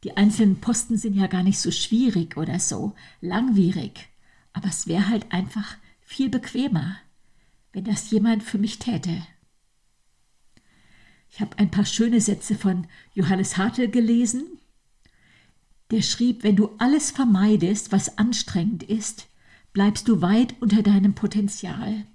Die 0.04 0.16
einzelnen 0.16 0.62
Posten 0.62 0.98
sind 0.98 1.16
ja 1.16 1.28
gar 1.28 1.44
nicht 1.44 1.60
so 1.60 1.72
schwierig 1.72 2.38
oder 2.38 2.60
so 2.60 2.94
langwierig, 3.22 4.08
aber 4.54 4.68
es 4.68 4.88
wäre 4.88 5.10
halt 5.10 5.32
einfach 5.32 5.78
viel 6.02 6.30
bequemer, 6.30 6.98
wenn 7.74 7.84
das 7.84 8.12
jemand 8.12 8.44
für 8.44 8.58
mich 8.58 8.80
täte. 8.80 9.24
Ich 11.30 11.42
habe 11.42 11.58
ein 11.60 11.70
paar 11.72 11.86
schöne 11.86 12.22
Sätze 12.22 12.56
von 12.56 12.88
Johannes 13.14 13.58
Hartl 13.58 13.90
gelesen. 13.90 14.46
Der 15.92 16.02
schrieb, 16.02 16.44
wenn 16.44 16.56
du 16.56 16.72
alles 16.78 17.12
vermeidest, 17.12 17.92
was 17.92 18.18
anstrengend 18.18 18.84
ist, 18.84 19.28
bleibst 19.74 20.08
du 20.08 20.22
weit 20.22 20.56
unter 20.60 20.82
deinem 20.82 21.14
Potenzial. 21.14 22.06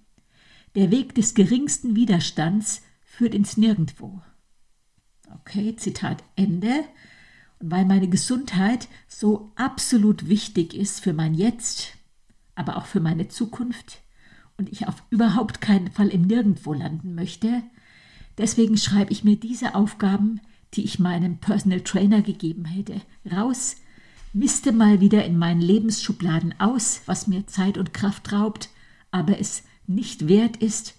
Der 0.75 0.91
Weg 0.91 1.15
des 1.15 1.35
geringsten 1.35 1.95
Widerstands 1.95 2.83
führt 3.05 3.35
ins 3.35 3.57
Nirgendwo. 3.57 4.23
Okay, 5.35 5.77
Zitat 5.77 6.25
Ende. 6.35 6.85
Weil 7.63 7.85
meine 7.85 8.09
Gesundheit 8.09 8.89
so 9.07 9.53
absolut 9.55 10.29
wichtig 10.29 10.75
ist 10.75 11.01
für 11.01 11.13
mein 11.13 11.33
Jetzt, 11.33 11.97
aber 12.57 12.77
auch 12.77 12.87
für 12.87 12.99
meine 12.99 13.29
Zukunft 13.29 14.03
und 14.59 14.71
ich 14.71 14.89
auf 14.89 15.03
überhaupt 15.11 15.61
keinen 15.61 15.91
Fall 15.91 16.09
im 16.09 16.23
Nirgendwo 16.23 16.73
landen 16.73 17.15
möchte, 17.15 17.63
deswegen 18.37 18.77
schreibe 18.77 19.13
ich 19.13 19.23
mir 19.23 19.37
diese 19.37 19.77
Aufgaben, 19.77 20.41
die 20.75 20.83
ich 20.83 20.99
meinem 20.99 21.39
Personal 21.39 21.83
Trainer 21.83 22.21
gegeben 22.21 22.65
hätte, 22.65 23.01
raus, 23.31 23.77
misste 24.33 24.73
mal 24.73 25.01
wieder 25.01 25.25
in 25.25 25.39
meinen 25.39 25.61
Lebensschubladen 25.61 26.59
aus, 26.59 27.03
was 27.07 27.29
mir 27.29 27.47
Zeit 27.47 27.79
und 27.79 27.95
Kraft 27.95 28.33
raubt, 28.33 28.71
aber 29.13 29.39
es 29.39 29.63
nicht 29.87 30.27
wert 30.29 30.57
ist 30.57 30.95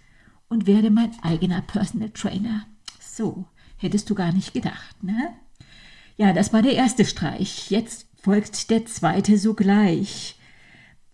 und 0.48 0.66
werde 0.66 0.92
mein 0.92 1.12
eigener 1.24 1.62
Personal 1.62 2.12
Trainer. 2.12 2.66
So, 3.02 3.48
hättest 3.76 4.10
du 4.10 4.16
gar 4.16 4.32
nicht 4.32 4.54
gedacht, 4.54 5.04
ne? 5.04 5.34
Ja, 6.16 6.34
das 6.34 6.54
war 6.54 6.62
der 6.62 6.76
erste 6.76 7.06
Streich. 7.06 7.70
Jetzt 7.72 8.08
folgt 8.22 8.70
der 8.70 8.86
zweite 8.86 9.38
sogleich. 9.38 10.36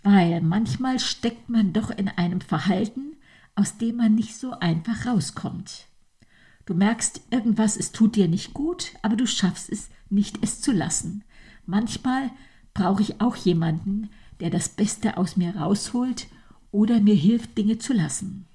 Weil 0.04 0.42
manchmal 0.42 1.00
steckt 1.00 1.50
man 1.50 1.74
doch 1.74 1.90
in 1.90 2.08
einem 2.08 2.42
Verhalten, 2.42 3.18
aus 3.56 3.78
dem 3.78 3.98
man 3.98 4.16
nicht 4.16 4.36
so 4.36 4.52
einfach 4.60 5.06
rauskommt. 5.06 5.88
Du 6.66 6.74
merkst 6.74 7.22
irgendwas, 7.32 7.78
es 7.78 7.92
tut 7.92 8.16
dir 8.16 8.28
nicht 8.28 8.54
gut, 8.54 8.94
aber 9.02 9.16
du 9.16 9.26
schaffst 9.26 9.70
es 9.70 9.90
nicht, 10.10 10.38
es 10.42 10.62
zu 10.62 10.72
lassen. 10.72 11.24
Manchmal 11.66 12.30
brauche 12.74 13.02
ich 13.02 13.22
auch 13.22 13.36
jemanden, 13.36 14.10
der 14.40 14.50
das 14.50 14.70
Beste 14.70 15.18
aus 15.18 15.36
mir 15.36 15.56
rausholt 15.56 16.28
oder 16.72 17.00
mir 17.00 17.16
hilft, 17.16 17.58
Dinge 17.58 17.80
zu 17.80 17.94
lassen. 17.94 18.46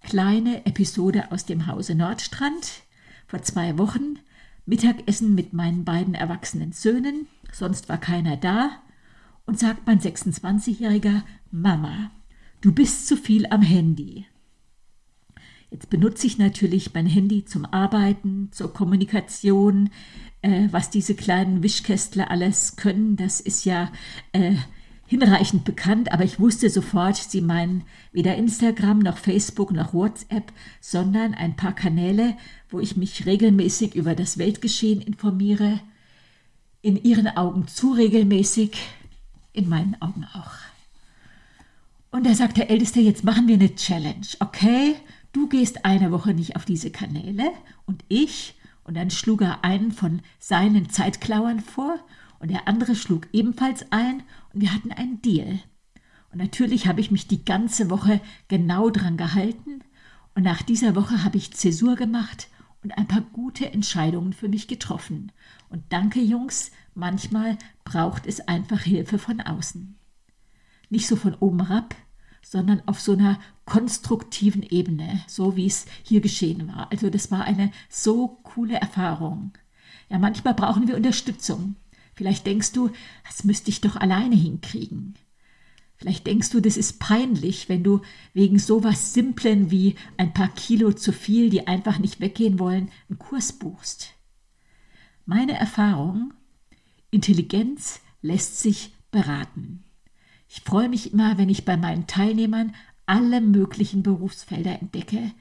Kleine 0.00 0.66
Episode 0.66 1.30
aus 1.32 1.44
dem 1.44 1.66
Hause 1.66 1.94
Nordstrand. 1.94 2.82
Vor 3.26 3.42
zwei 3.42 3.78
Wochen 3.78 4.18
Mittagessen 4.66 5.34
mit 5.34 5.52
meinen 5.52 5.84
beiden 5.84 6.14
erwachsenen 6.14 6.72
Söhnen, 6.72 7.26
sonst 7.52 7.88
war 7.88 7.98
keiner 7.98 8.36
da, 8.36 8.70
und 9.46 9.58
sagt 9.58 9.86
mein 9.86 10.00
26-jähriger 10.00 11.22
Mama, 11.50 12.10
du 12.60 12.72
bist 12.72 13.06
zu 13.06 13.16
viel 13.16 13.46
am 13.46 13.62
Handy. 13.62 14.26
Jetzt 15.70 15.90
benutze 15.90 16.26
ich 16.26 16.38
natürlich 16.38 16.94
mein 16.94 17.06
Handy 17.06 17.44
zum 17.44 17.64
Arbeiten, 17.64 18.48
zur 18.52 18.72
Kommunikation, 18.72 19.90
äh, 20.40 20.68
was 20.70 20.88
diese 20.88 21.14
kleinen 21.14 21.62
Wischkästler 21.62 22.30
alles 22.30 22.76
können. 22.76 23.16
Das 23.16 23.40
ist 23.40 23.64
ja 23.64 23.90
äh, 24.32 24.54
hinreichend 25.06 25.64
bekannt, 25.64 26.12
aber 26.12 26.24
ich 26.24 26.40
wusste 26.40 26.70
sofort, 26.70 27.16
sie 27.16 27.40
meinen 27.40 27.84
weder 28.12 28.36
Instagram 28.36 29.00
noch 29.00 29.18
Facebook 29.18 29.70
noch 29.72 29.92
WhatsApp, 29.92 30.52
sondern 30.80 31.34
ein 31.34 31.56
paar 31.56 31.74
Kanäle, 31.74 32.36
wo 32.70 32.80
ich 32.80 32.96
mich 32.96 33.26
regelmäßig 33.26 33.94
über 33.94 34.14
das 34.14 34.38
Weltgeschehen 34.38 35.00
informiere. 35.00 35.80
In 36.80 37.02
ihren 37.02 37.28
Augen 37.28 37.66
zu 37.68 37.92
regelmäßig, 37.92 38.76
in 39.52 39.68
meinen 39.68 40.00
Augen 40.00 40.26
auch. 40.34 40.52
Und 42.10 42.26
da 42.26 42.34
sagt 42.34 42.56
der 42.56 42.70
Älteste, 42.70 43.00
jetzt 43.00 43.24
machen 43.24 43.48
wir 43.48 43.54
eine 43.54 43.74
Challenge, 43.74 44.26
okay? 44.40 44.94
Du 45.32 45.48
gehst 45.48 45.84
eine 45.84 46.12
Woche 46.12 46.32
nicht 46.32 46.54
auf 46.54 46.64
diese 46.64 46.90
Kanäle 46.90 47.50
und 47.86 48.04
ich, 48.08 48.54
und 48.84 48.96
dann 48.96 49.10
schlug 49.10 49.42
er 49.42 49.64
einen 49.64 49.92
von 49.92 50.20
seinen 50.38 50.90
Zeitklauern 50.90 51.60
vor 51.60 51.98
und 52.38 52.50
der 52.50 52.68
andere 52.68 52.94
schlug 52.94 53.26
ebenfalls 53.32 53.90
ein 53.90 54.22
wir 54.60 54.72
hatten 54.72 54.92
einen 54.92 55.20
Deal. 55.22 55.60
Und 56.32 56.38
natürlich 56.38 56.86
habe 56.86 57.00
ich 57.00 57.10
mich 57.10 57.28
die 57.28 57.44
ganze 57.44 57.90
Woche 57.90 58.20
genau 58.48 58.90
dran 58.90 59.16
gehalten 59.16 59.82
und 60.34 60.42
nach 60.42 60.62
dieser 60.62 60.96
Woche 60.96 61.22
habe 61.22 61.36
ich 61.36 61.52
Zäsur 61.52 61.94
gemacht 61.94 62.48
und 62.82 62.98
ein 62.98 63.06
paar 63.06 63.20
gute 63.20 63.72
Entscheidungen 63.72 64.32
für 64.32 64.48
mich 64.48 64.68
getroffen. 64.68 65.32
Und 65.68 65.84
danke, 65.90 66.20
Jungs, 66.20 66.70
manchmal 66.94 67.56
braucht 67.84 68.26
es 68.26 68.40
einfach 68.46 68.80
Hilfe 68.80 69.18
von 69.18 69.40
außen. 69.40 69.96
Nicht 70.90 71.06
so 71.06 71.16
von 71.16 71.34
oben 71.34 71.66
herab, 71.66 71.94
sondern 72.42 72.82
auf 72.86 73.00
so 73.00 73.12
einer 73.12 73.38
konstruktiven 73.64 74.62
Ebene, 74.62 75.22
so 75.26 75.56
wie 75.56 75.66
es 75.66 75.86
hier 76.02 76.20
geschehen 76.20 76.68
war. 76.68 76.90
Also 76.90 77.10
das 77.10 77.30
war 77.30 77.44
eine 77.44 77.70
so 77.88 78.28
coole 78.42 78.74
Erfahrung. 78.74 79.52
Ja, 80.10 80.18
manchmal 80.18 80.54
brauchen 80.54 80.86
wir 80.86 80.96
Unterstützung. 80.96 81.76
Vielleicht 82.14 82.46
denkst 82.46 82.72
du, 82.72 82.90
das 83.26 83.44
müsste 83.44 83.70
ich 83.70 83.80
doch 83.80 83.96
alleine 83.96 84.36
hinkriegen. 84.36 85.14
Vielleicht 85.96 86.26
denkst 86.26 86.50
du, 86.50 86.60
das 86.60 86.76
ist 86.76 86.98
peinlich, 86.98 87.68
wenn 87.68 87.82
du 87.82 88.02
wegen 88.32 88.58
sowas 88.58 89.14
Simplen 89.14 89.70
wie 89.70 89.94
ein 90.16 90.34
paar 90.34 90.48
Kilo 90.48 90.92
zu 90.92 91.12
viel, 91.12 91.50
die 91.50 91.66
einfach 91.66 91.98
nicht 91.98 92.20
weggehen 92.20 92.58
wollen, 92.58 92.90
einen 93.08 93.18
Kurs 93.18 93.52
buchst. 93.52 94.10
Meine 95.24 95.56
Erfahrung, 95.58 96.34
Intelligenz 97.10 98.00
lässt 98.22 98.60
sich 98.60 98.92
beraten. 99.10 99.84
Ich 100.48 100.60
freue 100.60 100.88
mich 100.88 101.12
immer, 101.12 101.38
wenn 101.38 101.48
ich 101.48 101.64
bei 101.64 101.76
meinen 101.76 102.06
Teilnehmern 102.06 102.74
alle 103.06 103.40
möglichen 103.40 104.02
Berufsfelder 104.02 104.80
entdecke, 104.80 105.32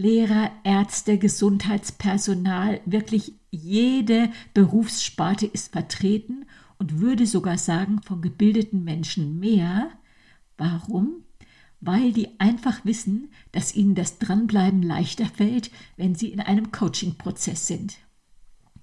Lehrer, 0.00 0.50
Ärzte, 0.64 1.18
Gesundheitspersonal, 1.18 2.80
wirklich 2.86 3.34
jede 3.50 4.30
Berufssparte 4.54 5.46
ist 5.46 5.72
vertreten 5.72 6.46
und 6.78 7.00
würde 7.00 7.26
sogar 7.26 7.58
sagen, 7.58 8.00
von 8.02 8.22
gebildeten 8.22 8.84
Menschen 8.84 9.38
mehr. 9.38 9.90
Warum? 10.56 11.24
weil 11.80 12.12
die 12.12 12.38
einfach 12.38 12.84
wissen, 12.84 13.30
dass 13.52 13.74
ihnen 13.74 13.94
das 13.94 14.18
Dranbleiben 14.18 14.82
leichter 14.82 15.26
fällt, 15.26 15.70
wenn 15.96 16.14
sie 16.14 16.28
in 16.28 16.40
einem 16.40 16.70
Coaching-Prozess 16.70 17.66
sind. 17.66 17.96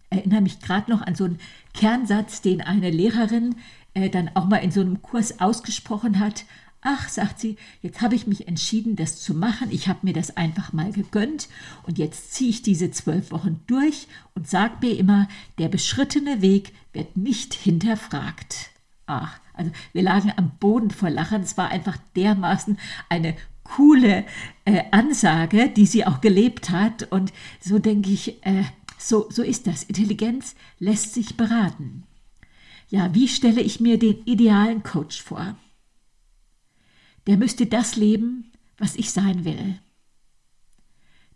Ich 0.09 0.17
erinnere 0.17 0.41
mich 0.41 0.59
gerade 0.59 0.89
noch 0.89 1.01
an 1.01 1.15
so 1.15 1.25
einen 1.25 1.39
Kernsatz, 1.73 2.41
den 2.41 2.61
eine 2.61 2.89
Lehrerin 2.89 3.55
äh, 3.93 4.09
dann 4.09 4.31
auch 4.33 4.45
mal 4.45 4.57
in 4.57 4.71
so 4.71 4.81
einem 4.81 5.01
Kurs 5.01 5.39
ausgesprochen 5.39 6.19
hat. 6.19 6.45
Ach, 6.89 7.09
sagt 7.09 7.41
sie, 7.41 7.57
jetzt 7.81 7.99
habe 7.99 8.15
ich 8.15 8.27
mich 8.27 8.47
entschieden, 8.47 8.95
das 8.95 9.19
zu 9.19 9.33
machen. 9.33 9.71
Ich 9.71 9.89
habe 9.89 9.99
mir 10.03 10.13
das 10.13 10.37
einfach 10.37 10.71
mal 10.71 10.93
gegönnt 10.93 11.49
und 11.83 11.97
jetzt 11.97 12.33
ziehe 12.33 12.49
ich 12.49 12.61
diese 12.61 12.91
zwölf 12.91 13.31
Wochen 13.31 13.59
durch 13.67 14.07
und 14.35 14.47
sage 14.47 14.75
mir 14.81 14.97
immer, 14.97 15.27
der 15.57 15.67
beschrittene 15.67 16.41
Weg 16.41 16.71
wird 16.93 17.17
nicht 17.17 17.53
hinterfragt. 17.53 18.69
Ach, 19.05 19.37
also 19.53 19.69
wir 19.91 20.01
lagen 20.01 20.31
am 20.37 20.51
Boden 20.61 20.89
vor 20.89 21.09
Lachen. 21.09 21.41
Es 21.41 21.57
war 21.57 21.67
einfach 21.67 21.97
dermaßen 22.15 22.79
eine 23.09 23.35
coole 23.65 24.23
äh, 24.63 24.83
Ansage, 24.91 25.67
die 25.67 25.87
sie 25.87 26.05
auch 26.05 26.21
gelebt 26.21 26.69
hat. 26.69 27.11
Und 27.11 27.33
so 27.59 27.79
denke 27.79 28.11
ich, 28.11 28.45
äh, 28.45 28.63
so, 28.97 29.27
so 29.29 29.43
ist 29.43 29.67
das. 29.67 29.83
Intelligenz 29.83 30.55
lässt 30.79 31.13
sich 31.13 31.35
beraten. 31.35 32.05
Ja, 32.87 33.13
wie 33.13 33.27
stelle 33.27 33.59
ich 33.59 33.81
mir 33.81 33.99
den 33.99 34.23
idealen 34.23 34.83
Coach 34.83 35.21
vor? 35.21 35.57
Der 37.27 37.37
müsste 37.37 37.65
das 37.65 37.97
leben, 37.97 38.51
was 38.77 38.95
ich 38.95 39.11
sein 39.11 39.45
will. 39.45 39.79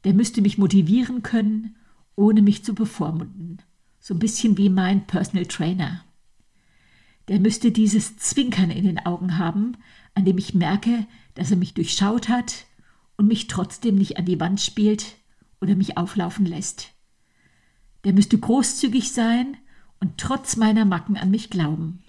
Der 0.04 0.14
müsste 0.14 0.42
mich 0.42 0.58
motivieren 0.58 1.22
können, 1.22 1.76
ohne 2.16 2.42
mich 2.42 2.64
zu 2.64 2.74
bevormunden. 2.74 3.62
So 4.00 4.14
ein 4.14 4.20
bisschen 4.20 4.58
wie 4.58 4.70
mein 4.70 5.06
Personal 5.06 5.46
Trainer. 5.46 6.04
Der 7.28 7.40
müsste 7.40 7.72
dieses 7.72 8.18
Zwinkern 8.18 8.72
in 8.72 8.86
den 8.86 9.00
Augen 9.00 9.38
haben, 9.38 9.78
an 10.16 10.26
dem 10.26 10.38
ich 10.38 10.54
merke, 10.54 11.06
dass 11.36 11.52
er 11.52 11.58
mich 11.58 11.74
durchschaut 11.74 12.30
hat 12.30 12.66
und 13.18 13.28
mich 13.28 13.48
trotzdem 13.48 13.96
nicht 13.96 14.18
an 14.18 14.26
die 14.26 14.40
Wand 14.40 14.60
spielt 14.60 15.18
oder 15.60 15.76
mich 15.76 15.98
auflaufen 15.98 16.46
lässt. 16.46 16.94
Der 18.04 18.14
müsste 18.14 18.38
großzügig 18.40 19.12
sein 19.12 19.58
und 20.00 20.18
trotz 20.18 20.56
meiner 20.56 20.86
Macken 20.86 21.18
an 21.18 21.30
mich 21.30 21.50
glauben. 21.50 22.04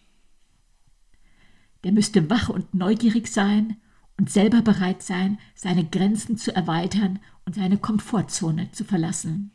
Der 1.85 1.93
müsste 1.93 2.31
wach 2.31 2.49
und 2.49 2.75
neugierig 2.75 3.29
sein 3.29 3.77
und 4.19 4.31
selber 4.31 4.63
bereit 4.63 5.03
sein, 5.03 5.39
seine 5.55 5.85
Grenzen 5.85 6.37
zu 6.37 6.55
erweitern 6.55 7.19
und 7.45 7.55
seine 7.55 7.79
Komfortzone 7.79 8.71
zu 8.73 8.85
verlassen. 8.85 9.51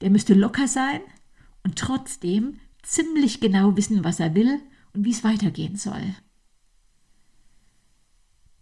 Der 0.00 0.10
müsste 0.10 0.34
locker 0.34 0.66
sein 0.66 1.00
und 1.62 1.76
trotzdem 1.76 2.58
ziemlich 2.82 3.40
genau 3.40 3.76
wissen, 3.76 4.04
was 4.04 4.20
er 4.20 4.34
will 4.34 4.60
und 4.94 5.04
wie 5.04 5.10
es 5.10 5.24
weitergehen 5.24 5.76
soll. 5.76 6.14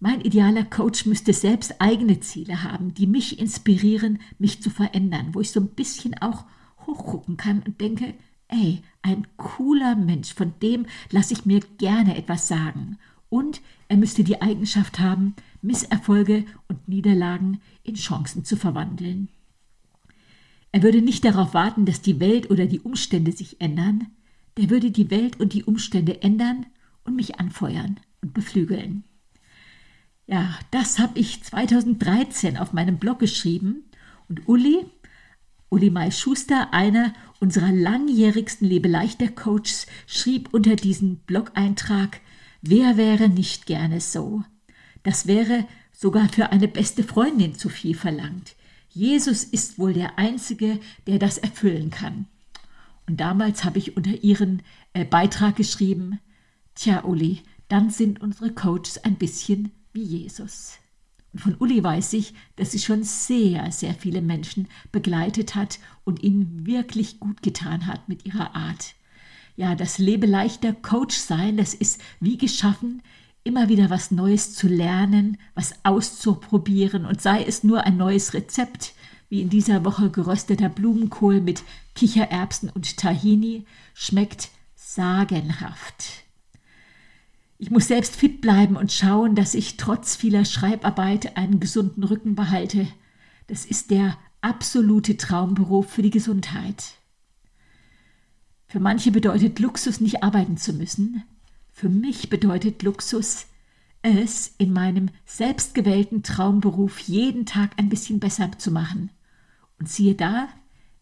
Mein 0.00 0.20
idealer 0.20 0.64
Coach 0.64 1.06
müsste 1.06 1.32
selbst 1.32 1.80
eigene 1.80 2.20
Ziele 2.20 2.62
haben, 2.62 2.94
die 2.94 3.06
mich 3.06 3.38
inspirieren, 3.38 4.20
mich 4.38 4.62
zu 4.62 4.70
verändern, 4.70 5.34
wo 5.34 5.40
ich 5.40 5.50
so 5.50 5.60
ein 5.60 5.70
bisschen 5.70 6.16
auch 6.18 6.44
hochgucken 6.86 7.36
kann 7.36 7.62
und 7.62 7.80
denke, 7.80 8.14
ey, 8.48 8.82
ein 9.02 9.26
cooler 9.36 9.94
Mensch, 9.94 10.34
von 10.34 10.52
dem 10.62 10.86
lasse 11.10 11.34
ich 11.34 11.46
mir 11.46 11.60
gerne 11.78 12.16
etwas 12.16 12.48
sagen. 12.48 12.98
Und 13.28 13.60
er 13.88 13.96
müsste 13.96 14.24
die 14.24 14.40
Eigenschaft 14.40 14.98
haben, 14.98 15.34
Misserfolge 15.62 16.44
und 16.66 16.88
Niederlagen 16.88 17.60
in 17.82 17.94
Chancen 17.94 18.44
zu 18.44 18.56
verwandeln. 18.56 19.28
Er 20.72 20.82
würde 20.82 21.02
nicht 21.02 21.24
darauf 21.24 21.54
warten, 21.54 21.86
dass 21.86 22.02
die 22.02 22.20
Welt 22.20 22.50
oder 22.50 22.66
die 22.66 22.80
Umstände 22.80 23.32
sich 23.32 23.60
ändern, 23.60 24.08
der 24.56 24.70
würde 24.70 24.90
die 24.90 25.10
Welt 25.10 25.40
und 25.40 25.52
die 25.52 25.64
Umstände 25.64 26.22
ändern 26.22 26.66
und 27.04 27.16
mich 27.16 27.38
anfeuern 27.38 28.00
und 28.20 28.34
beflügeln. 28.34 29.04
Ja, 30.26 30.58
das 30.70 30.98
habe 30.98 31.18
ich 31.18 31.42
2013 31.42 32.58
auf 32.58 32.72
meinem 32.74 32.98
Blog 32.98 33.18
geschrieben 33.18 33.84
und 34.28 34.46
Uli, 34.46 34.84
Uli 35.70 35.90
Mai 35.90 36.10
Schuster, 36.10 36.72
einer 36.72 37.12
unserer 37.40 37.70
langjährigsten 37.72 38.66
Lebeleichter-Coaches, 38.66 39.86
schrieb 40.06 40.52
unter 40.52 40.76
diesen 40.76 41.18
Blog-Eintrag, 41.18 42.20
wer 42.62 42.96
wäre 42.96 43.28
nicht 43.28 43.66
gerne 43.66 44.00
so? 44.00 44.42
Das 45.02 45.26
wäre 45.26 45.66
sogar 45.92 46.28
für 46.30 46.50
eine 46.50 46.68
beste 46.68 47.04
Freundin 47.04 47.54
zu 47.54 47.68
viel 47.68 47.94
verlangt. 47.94 48.56
Jesus 48.88 49.44
ist 49.44 49.78
wohl 49.78 49.92
der 49.92 50.18
Einzige, 50.18 50.80
der 51.06 51.18
das 51.18 51.36
erfüllen 51.36 51.90
kann. 51.90 52.26
Und 53.06 53.20
damals 53.20 53.64
habe 53.64 53.78
ich 53.78 53.96
unter 53.96 54.22
ihren 54.22 54.62
äh, 54.94 55.04
Beitrag 55.04 55.56
geschrieben, 55.56 56.18
Tja, 56.74 57.04
Uli, 57.04 57.42
dann 57.68 57.90
sind 57.90 58.20
unsere 58.20 58.52
Coaches 58.52 58.98
ein 59.04 59.16
bisschen 59.16 59.72
wie 59.92 60.02
Jesus. 60.02 60.78
Von 61.38 61.56
Uli 61.58 61.82
weiß 61.82 62.14
ich, 62.14 62.34
dass 62.56 62.72
sie 62.72 62.78
schon 62.78 63.04
sehr, 63.04 63.70
sehr 63.70 63.94
viele 63.94 64.22
Menschen 64.22 64.68
begleitet 64.92 65.54
hat 65.54 65.78
und 66.04 66.22
ihnen 66.22 66.66
wirklich 66.66 67.20
gut 67.20 67.42
getan 67.42 67.86
hat 67.86 68.08
mit 68.08 68.26
ihrer 68.26 68.54
Art. 68.54 68.94
Ja, 69.56 69.74
das 69.74 69.98
Lebe 69.98 70.26
leichter 70.26 70.72
Coach 70.72 71.16
sein, 71.16 71.56
das 71.56 71.74
ist 71.74 72.00
wie 72.20 72.38
geschaffen, 72.38 73.02
immer 73.44 73.68
wieder 73.68 73.88
was 73.90 74.10
Neues 74.10 74.54
zu 74.54 74.68
lernen, 74.68 75.38
was 75.54 75.74
auszuprobieren 75.84 77.04
und 77.04 77.22
sei 77.22 77.42
es 77.44 77.64
nur 77.64 77.84
ein 77.84 77.96
neues 77.96 78.34
Rezept, 78.34 78.94
wie 79.28 79.40
in 79.40 79.48
dieser 79.48 79.84
Woche 79.84 80.10
gerösteter 80.10 80.68
Blumenkohl 80.68 81.40
mit 81.40 81.62
Kichererbsen 81.94 82.70
und 82.70 82.96
Tahini, 82.96 83.64
schmeckt 83.94 84.50
sagenhaft. 84.74 86.27
Ich 87.58 87.70
muss 87.70 87.88
selbst 87.88 88.14
fit 88.14 88.40
bleiben 88.40 88.76
und 88.76 88.92
schauen, 88.92 89.34
dass 89.34 89.54
ich 89.54 89.76
trotz 89.76 90.14
vieler 90.14 90.44
Schreibarbeit 90.44 91.36
einen 91.36 91.58
gesunden 91.58 92.04
Rücken 92.04 92.36
behalte. 92.36 92.86
Das 93.48 93.64
ist 93.64 93.90
der 93.90 94.16
absolute 94.40 95.16
Traumberuf 95.16 95.90
für 95.90 96.02
die 96.02 96.10
Gesundheit. 96.10 96.94
Für 98.66 98.78
manche 98.78 99.10
bedeutet 99.10 99.58
Luxus 99.58 100.00
nicht 100.00 100.22
arbeiten 100.22 100.56
zu 100.56 100.72
müssen. 100.72 101.24
Für 101.72 101.88
mich 101.88 102.30
bedeutet 102.30 102.82
Luxus, 102.84 103.46
es 104.02 104.54
in 104.58 104.72
meinem 104.72 105.10
selbstgewählten 105.26 106.22
Traumberuf 106.22 107.00
jeden 107.00 107.44
Tag 107.44 107.72
ein 107.76 107.88
bisschen 107.88 108.20
besser 108.20 108.50
zu 108.56 108.70
machen. 108.70 109.10
Und 109.80 109.88
siehe 109.88 110.14
da, 110.14 110.48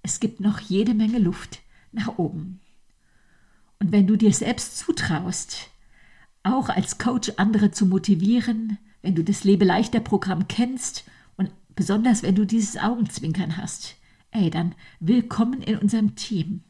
es 0.03 0.21
gibt 0.21 0.41
noch 0.41 0.61
jede 0.61 0.95
Menge 0.95 1.19
Luft 1.19 1.61
nach 1.93 2.17
oben. 2.19 2.61
Und 3.79 3.93
wenn 3.93 4.07
du 4.07 4.17
dir 4.17 4.33
selbst 4.33 4.79
zutraust, 4.79 5.71
auch 6.47 6.69
als 6.69 6.99
Coach 6.99 7.33
andere 7.37 7.71
zu 7.71 7.87
motivieren, 7.87 8.79
wenn 9.03 9.15
du 9.15 9.25
das 9.25 9.45
Lebe 9.45 9.65
leichter 9.65 10.01
Programm 10.01 10.49
kennst 10.49 11.05
und 11.37 11.51
besonders 11.75 12.23
wenn 12.23 12.35
du 12.35 12.47
dieses 12.47 12.77
Augenzwinkern 12.77 13.57
hast, 13.57 13.97
ey, 14.31 14.51
dann 14.51 14.75
willkommen 15.01 15.63
in 15.63 15.79
unserem 15.79 16.15
Team. 16.15 16.63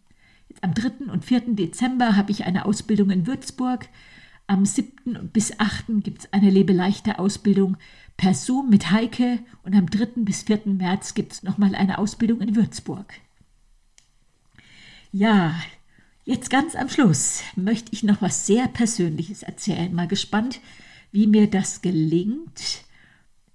Am 0.63 0.75
3. 0.75 1.11
und 1.13 1.25
4. 1.25 1.55
Dezember 1.55 2.17
habe 2.17 2.31
ich 2.31 2.45
eine 2.45 2.65
Ausbildung 2.65 3.11
in 3.11 3.27
Würzburg. 3.27 3.89
Am 4.47 4.65
7. 4.65 5.31
bis 5.33 5.59
8. 5.59 6.03
gibt 6.03 6.21
es 6.21 6.33
eine 6.33 6.51
Lebe 6.51 6.73
leichter 6.73 7.21
Ausbildung 7.21 7.77
per 8.17 8.33
Zoom 8.33 8.71
mit 8.71 8.91
Heike 8.91 9.41
und 9.65 9.75
am 9.75 9.91
3. 9.91 10.23
bis 10.23 10.45
4. 10.45 10.63
März 10.67 11.15
gibt 11.15 11.33
es 11.33 11.43
nochmal 11.43 11.75
eine 11.75 11.99
Ausbildung 11.99 12.41
in 12.41 12.57
Würzburg. 12.57 13.13
Ja, 15.13 15.55
Jetzt 16.29 16.51
ganz 16.51 16.75
am 16.75 16.89
Schluss 16.89 17.43
möchte 17.55 17.93
ich 17.93 18.03
noch 18.03 18.21
was 18.21 18.47
sehr 18.49 18.67
Persönliches 18.67 19.45
erzählen. 19.45 19.95
Mal 19.95 20.09
gespannt, 20.09 20.59
wie 21.13 21.29
mir 21.29 21.49
das 21.49 21.83
gelingt. 21.83 22.83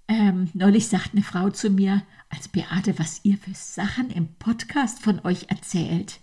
Ähm, 0.08 0.48
neulich 0.54 0.88
sagt 0.88 1.10
eine 1.12 1.22
Frau 1.22 1.50
zu 1.50 1.68
mir, 1.68 2.02
als 2.30 2.48
Beate, 2.48 2.98
was 2.98 3.20
ihr 3.24 3.36
für 3.36 3.52
Sachen 3.52 4.08
im 4.08 4.28
Podcast 4.38 5.00
von 5.00 5.20
euch 5.22 5.50
erzählt. 5.50 6.20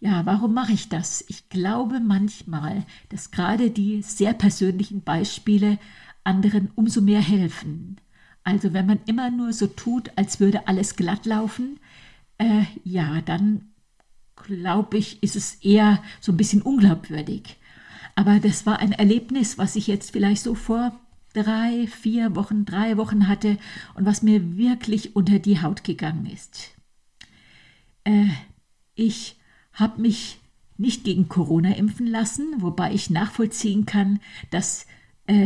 Ja, 0.00 0.26
warum 0.26 0.54
mache 0.54 0.72
ich 0.72 0.88
das? 0.88 1.24
Ich 1.28 1.48
glaube 1.50 2.00
manchmal, 2.00 2.84
dass 3.10 3.30
gerade 3.30 3.70
die 3.70 4.02
sehr 4.02 4.34
persönlichen 4.34 5.02
Beispiele 5.02 5.78
anderen 6.24 6.72
umso 6.74 7.00
mehr 7.00 7.22
helfen. 7.22 7.98
Also 8.42 8.72
wenn 8.72 8.86
man 8.86 8.98
immer 9.06 9.30
nur 9.30 9.52
so 9.52 9.68
tut, 9.68 10.10
als 10.16 10.40
würde 10.40 10.66
alles 10.66 10.96
glatt 10.96 11.26
laufen, 11.26 11.78
äh, 12.38 12.64
ja, 12.82 13.20
dann 13.20 13.69
glaube 14.44 14.98
ich, 14.98 15.22
ist 15.22 15.36
es 15.36 15.56
eher 15.56 16.02
so 16.20 16.32
ein 16.32 16.36
bisschen 16.36 16.62
unglaubwürdig. 16.62 17.56
Aber 18.14 18.38
das 18.38 18.66
war 18.66 18.78
ein 18.78 18.92
Erlebnis, 18.92 19.58
was 19.58 19.76
ich 19.76 19.86
jetzt 19.86 20.10
vielleicht 20.10 20.42
so 20.42 20.54
vor 20.54 20.98
drei, 21.32 21.86
vier 21.86 22.34
Wochen, 22.36 22.64
drei 22.64 22.96
Wochen 22.96 23.28
hatte 23.28 23.58
und 23.94 24.04
was 24.04 24.22
mir 24.22 24.56
wirklich 24.56 25.14
unter 25.16 25.38
die 25.38 25.62
Haut 25.62 25.84
gegangen 25.84 26.26
ist. 26.26 26.70
Äh, 28.04 28.26
ich 28.94 29.36
habe 29.72 30.00
mich 30.00 30.38
nicht 30.76 31.04
gegen 31.04 31.28
Corona 31.28 31.76
impfen 31.76 32.06
lassen, 32.06 32.54
wobei 32.58 32.92
ich 32.92 33.10
nachvollziehen 33.10 33.86
kann, 33.86 34.20
dass 34.50 34.86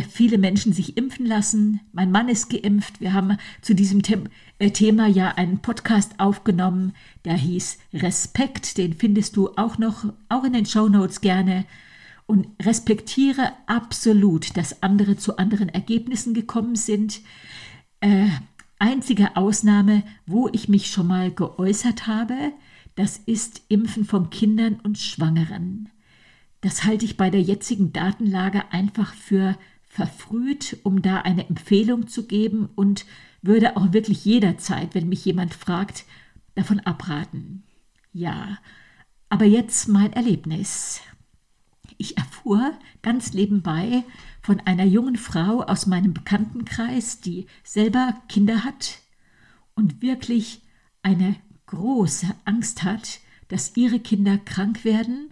viele 0.00 0.38
Menschen 0.38 0.72
sich 0.72 0.96
impfen 0.96 1.26
lassen. 1.26 1.80
Mein 1.92 2.10
Mann 2.10 2.28
ist 2.28 2.48
geimpft. 2.48 3.00
Wir 3.00 3.12
haben 3.12 3.36
zu 3.60 3.74
diesem 3.74 4.02
The 4.02 4.16
äh, 4.58 4.70
Thema 4.70 5.06
ja 5.06 5.30
einen 5.32 5.58
Podcast 5.60 6.18
aufgenommen, 6.18 6.94
der 7.24 7.34
hieß 7.34 7.78
Respekt. 7.92 8.78
Den 8.78 8.94
findest 8.94 9.36
du 9.36 9.50
auch 9.56 9.78
noch, 9.78 10.12
auch 10.28 10.44
in 10.44 10.54
den 10.54 10.66
Show 10.66 10.88
Notes 10.88 11.20
gerne. 11.20 11.64
und 12.26 12.46
respektiere 12.62 13.52
absolut, 13.66 14.56
dass 14.56 14.82
andere 14.82 15.16
zu 15.16 15.36
anderen 15.36 15.68
Ergebnissen 15.68 16.32
gekommen 16.32 16.76
sind. 16.76 17.20
Äh, 18.00 18.28
einzige 18.78 19.36
Ausnahme, 19.36 20.02
wo 20.26 20.48
ich 20.52 20.68
mich 20.68 20.86
schon 20.86 21.06
mal 21.06 21.30
geäußert 21.30 22.06
habe, 22.06 22.52
das 22.94 23.18
ist 23.18 23.62
Impfen 23.68 24.06
von 24.06 24.30
Kindern 24.30 24.80
und 24.82 24.96
Schwangeren. 24.96 25.90
Das 26.62 26.84
halte 26.84 27.04
ich 27.04 27.18
bei 27.18 27.28
der 27.28 27.42
jetzigen 27.42 27.92
Datenlage 27.92 28.72
einfach 28.72 29.12
für 29.12 29.58
verfrüht, 29.94 30.78
um 30.82 31.02
da 31.02 31.20
eine 31.20 31.48
Empfehlung 31.48 32.08
zu 32.08 32.26
geben 32.26 32.68
und 32.74 33.06
würde 33.42 33.76
auch 33.76 33.92
wirklich 33.92 34.24
jederzeit, 34.24 34.92
wenn 34.92 35.08
mich 35.08 35.24
jemand 35.24 35.54
fragt, 35.54 36.04
davon 36.56 36.80
abraten. 36.80 37.62
Ja, 38.12 38.58
aber 39.28 39.44
jetzt 39.44 39.86
mein 39.86 40.12
Erlebnis. 40.12 41.00
Ich 41.96 42.18
erfuhr 42.18 42.72
ganz 43.02 43.34
nebenbei 43.34 44.02
von 44.42 44.58
einer 44.58 44.84
jungen 44.84 45.14
Frau 45.14 45.62
aus 45.62 45.86
meinem 45.86 46.12
Bekanntenkreis, 46.12 47.20
die 47.20 47.46
selber 47.62 48.20
Kinder 48.28 48.64
hat 48.64 48.98
und 49.76 50.02
wirklich 50.02 50.62
eine 51.02 51.36
große 51.66 52.34
Angst 52.44 52.82
hat, 52.82 53.20
dass 53.46 53.76
ihre 53.76 54.00
Kinder 54.00 54.38
krank 54.38 54.84
werden 54.84 55.30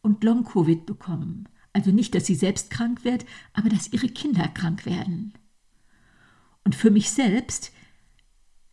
und 0.00 0.24
Long-Covid 0.24 0.86
bekommen. 0.86 1.46
Also 1.72 1.90
nicht, 1.90 2.14
dass 2.14 2.26
sie 2.26 2.34
selbst 2.34 2.70
krank 2.70 3.04
wird, 3.04 3.24
aber 3.52 3.68
dass 3.68 3.92
ihre 3.92 4.08
Kinder 4.08 4.48
krank 4.48 4.86
werden. 4.86 5.34
Und 6.64 6.74
für 6.74 6.90
mich 6.90 7.10
selbst 7.10 7.72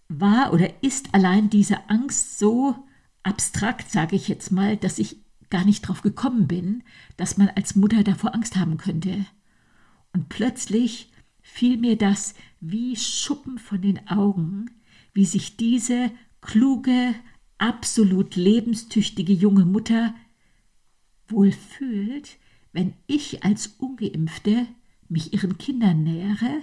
war 0.07 0.53
oder 0.53 0.83
ist 0.83 1.13
allein 1.13 1.49
diese 1.49 1.89
Angst 1.89 2.39
so 2.39 2.75
abstrakt, 3.23 3.91
sage 3.91 4.15
ich 4.15 4.27
jetzt 4.27 4.51
mal, 4.51 4.77
dass 4.77 4.99
ich 4.99 5.17
gar 5.49 5.65
nicht 5.65 5.81
drauf 5.81 6.01
gekommen 6.01 6.47
bin, 6.47 6.83
dass 7.17 7.37
man 7.37 7.49
als 7.49 7.75
Mutter 7.75 8.03
davor 8.03 8.35
Angst 8.35 8.55
haben 8.55 8.77
könnte. 8.77 9.25
Und 10.13 10.29
plötzlich 10.29 11.11
fiel 11.41 11.77
mir 11.77 11.97
das 11.97 12.35
wie 12.59 12.95
Schuppen 12.95 13.57
von 13.59 13.81
den 13.81 14.07
Augen, 14.07 14.71
wie 15.13 15.25
sich 15.25 15.57
diese 15.57 16.11
kluge, 16.41 17.15
absolut 17.57 18.35
lebenstüchtige 18.35 19.33
junge 19.33 19.65
Mutter 19.65 20.13
wohl 21.27 21.51
fühlt, 21.51 22.37
wenn 22.75 22.93
ich 23.07 23.45
als 23.45 23.67
ungeimpfte 23.67 24.67
mich 25.07 25.31
ihren 25.31 25.57
Kindern 25.57 26.03
nähere 26.03 26.61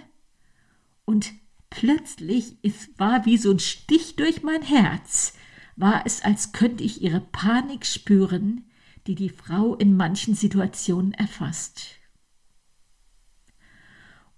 und 1.07 1.33
plötzlich, 1.71 2.57
es 2.63 2.91
war 2.99 3.25
wie 3.25 3.39
so 3.39 3.51
ein 3.51 3.59
Stich 3.59 4.17
durch 4.17 4.43
mein 4.43 4.61
Herz, 4.61 5.33
war 5.75 6.05
es, 6.05 6.23
als 6.23 6.53
könnte 6.53 6.85
ich 6.85 7.01
ihre 7.01 7.21
Panik 7.21 7.87
spüren, 7.87 8.67
die 9.07 9.15
die 9.15 9.31
Frau 9.31 9.75
in 9.75 9.97
manchen 9.97 10.35
Situationen 10.35 11.15
erfasst. 11.15 11.97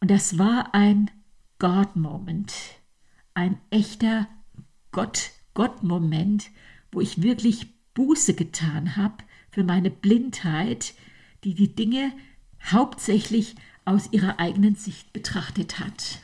Und 0.00 0.12
das 0.12 0.38
war 0.38 0.76
ein 0.76 1.10
God-Moment, 1.58 2.54
ein 3.34 3.58
echter 3.70 4.28
Gott-Gott-Moment, 4.92 6.50
wo 6.92 7.00
ich 7.00 7.20
wirklich 7.20 7.66
Buße 7.94 8.34
getan 8.34 8.94
habe 8.94 9.24
für 9.50 9.64
meine 9.64 9.90
Blindheit, 9.90 10.94
die 11.44 11.54
die 11.54 11.74
Dinge 11.74 12.12
hauptsächlich 12.70 13.54
aus 13.84 14.08
ihrer 14.12 14.38
eigenen 14.40 14.76
Sicht 14.76 15.12
betrachtet 15.12 15.78
hat. 15.78 16.20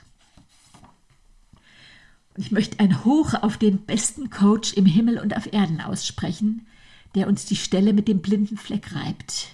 Und 2.35 2.45
ich 2.47 2.53
möchte 2.53 2.81
ein 2.81 3.05
Hoch 3.05 3.35
auf 3.35 3.59
den 3.59 3.85
besten 3.85 4.31
Coach 4.31 4.73
im 4.75 4.87
Himmel 4.87 5.19
und 5.19 5.37
auf 5.37 5.53
Erden 5.53 5.81
aussprechen, 5.81 6.67
der 7.15 7.27
uns 7.27 7.45
die 7.45 7.57
Stelle 7.57 7.93
mit 7.93 8.09
dem 8.09 8.23
blinden 8.23 8.57
Fleck 8.57 8.95
reibt, 8.95 9.49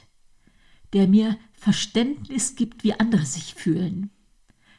der 0.92 1.08
mir 1.08 1.36
Verständnis 1.54 2.54
gibt, 2.54 2.84
wie 2.84 2.98
andere 2.98 3.24
sich 3.24 3.54
fühlen. 3.54 4.10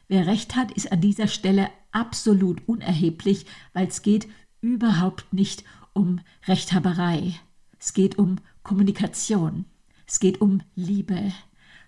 Wer 0.06 0.26
recht 0.26 0.56
hat, 0.56 0.72
ist 0.72 0.90
an 0.90 1.00
dieser 1.00 1.28
Stelle 1.28 1.70
absolut 1.92 2.66
unerheblich, 2.66 3.44
weil 3.74 3.88
es 3.88 4.02
geht 4.02 4.28
überhaupt 4.60 5.32
nicht 5.32 5.64
um 5.92 6.20
Rechthaberei. 6.46 7.34
Es 7.78 7.92
geht 7.92 8.16
um 8.16 8.36
Kommunikation. 8.62 9.66
Es 10.08 10.20
geht 10.20 10.40
um 10.40 10.62
Liebe. 10.74 11.32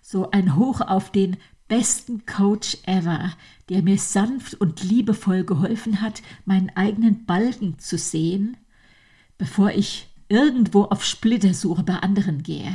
So 0.01 0.29
ein 0.29 0.55
Hoch 0.55 0.79
auf 0.81 1.11
den 1.11 1.37
besten 1.67 2.25
Coach 2.25 2.77
ever, 2.85 3.31
der 3.69 3.81
mir 3.81 3.97
sanft 3.97 4.53
und 4.53 4.83
liebevoll 4.83 5.43
geholfen 5.43 6.01
hat, 6.01 6.21
meinen 6.45 6.69
eigenen 6.75 7.25
Balken 7.25 7.79
zu 7.79 7.97
sehen, 7.97 8.57
bevor 9.37 9.71
ich 9.71 10.07
irgendwo 10.29 10.83
auf 10.83 11.03
Splittersuche 11.03 11.83
bei 11.83 11.95
anderen 11.95 12.43
gehe. 12.43 12.73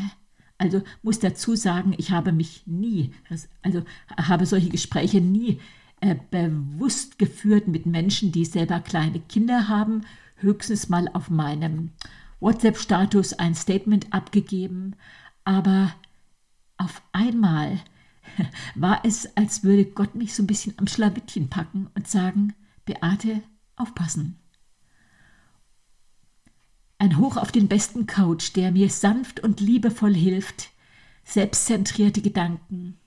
Also 0.59 0.82
muss 1.02 1.20
dazu 1.20 1.54
sagen, 1.54 1.94
ich 1.96 2.11
habe 2.11 2.32
mich 2.32 2.62
nie, 2.66 3.12
also 3.62 3.85
habe 4.16 4.46
solche 4.46 4.70
Gespräche 4.70 5.20
nie 5.20 5.61
äh, 6.00 6.16
bewusst 6.30 7.18
geführt 7.18 7.68
mit 7.68 7.87
Menschen, 7.87 8.32
die 8.32 8.44
selber 8.44 8.80
kleine 8.80 9.20
Kinder 9.20 9.68
haben, 9.68 10.02
höchstens 10.37 10.88
mal 10.88 11.09
auf 11.12 11.30
meinem 11.30 11.90
WhatsApp-Status 12.40 13.35
ein 13.35 13.54
Statement 13.54 14.12
abgegeben, 14.12 14.96
aber 15.46 15.94
auf 16.76 17.00
einmal 17.12 17.80
war 18.74 19.00
es, 19.04 19.37
als 19.37 19.62
würde 19.62 19.87
Gott 19.87 20.14
mich 20.14 20.35
so 20.35 20.42
ein 20.42 20.46
bisschen 20.46 20.74
am 20.76 20.87
Schlawittchen 20.87 21.48
packen 21.48 21.88
und 21.94 22.06
sagen, 22.06 22.54
Beate, 22.85 23.42
aufpassen. 23.76 24.38
Ein 26.98 27.18
Hoch 27.18 27.37
auf 27.37 27.52
den 27.52 27.68
besten 27.68 28.06
Coach, 28.06 28.52
der 28.54 28.72
mir 28.72 28.90
sanft 28.90 29.40
und 29.40 29.61
liebevoll 29.61 30.14
hilft, 30.14 30.70
selbstzentrierte 31.24 32.22
Gedanken 32.22 32.98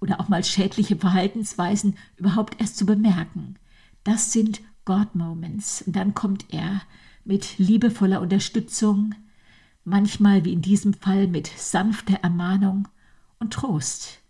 oder 0.00 0.20
auch 0.20 0.28
mal 0.28 0.44
schädliche 0.44 0.96
Verhaltensweisen 0.96 1.96
überhaupt 2.16 2.60
erst 2.60 2.76
zu 2.76 2.86
bemerken. 2.86 3.56
Das 4.04 4.32
sind 4.32 4.60
God-Moments. 4.84 5.82
Und 5.82 5.96
dann 5.96 6.14
kommt 6.14 6.46
er 6.52 6.82
mit 7.24 7.58
liebevoller 7.58 8.20
Unterstützung, 8.20 9.14
manchmal 9.84 10.44
wie 10.44 10.52
in 10.52 10.62
diesem 10.62 10.94
Fall 10.94 11.26
mit 11.26 11.46
sanfter 11.46 12.18
Ermahnung 12.22 12.88
und 13.38 13.52
Trost. 13.52 14.20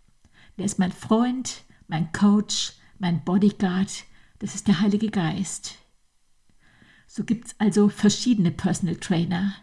Der 0.57 0.65
ist 0.65 0.79
mein 0.79 0.91
Freund, 0.91 1.63
mein 1.87 2.11
Coach, 2.11 2.73
mein 2.99 3.23
Bodyguard, 3.23 4.05
das 4.39 4.55
ist 4.55 4.67
der 4.67 4.81
Heilige 4.81 5.09
Geist. 5.09 5.75
So 7.07 7.23
gibt 7.23 7.47
es 7.47 7.55
also 7.59 7.89
verschiedene 7.89 8.51
Personal 8.51 8.95
Trainer. 8.95 9.53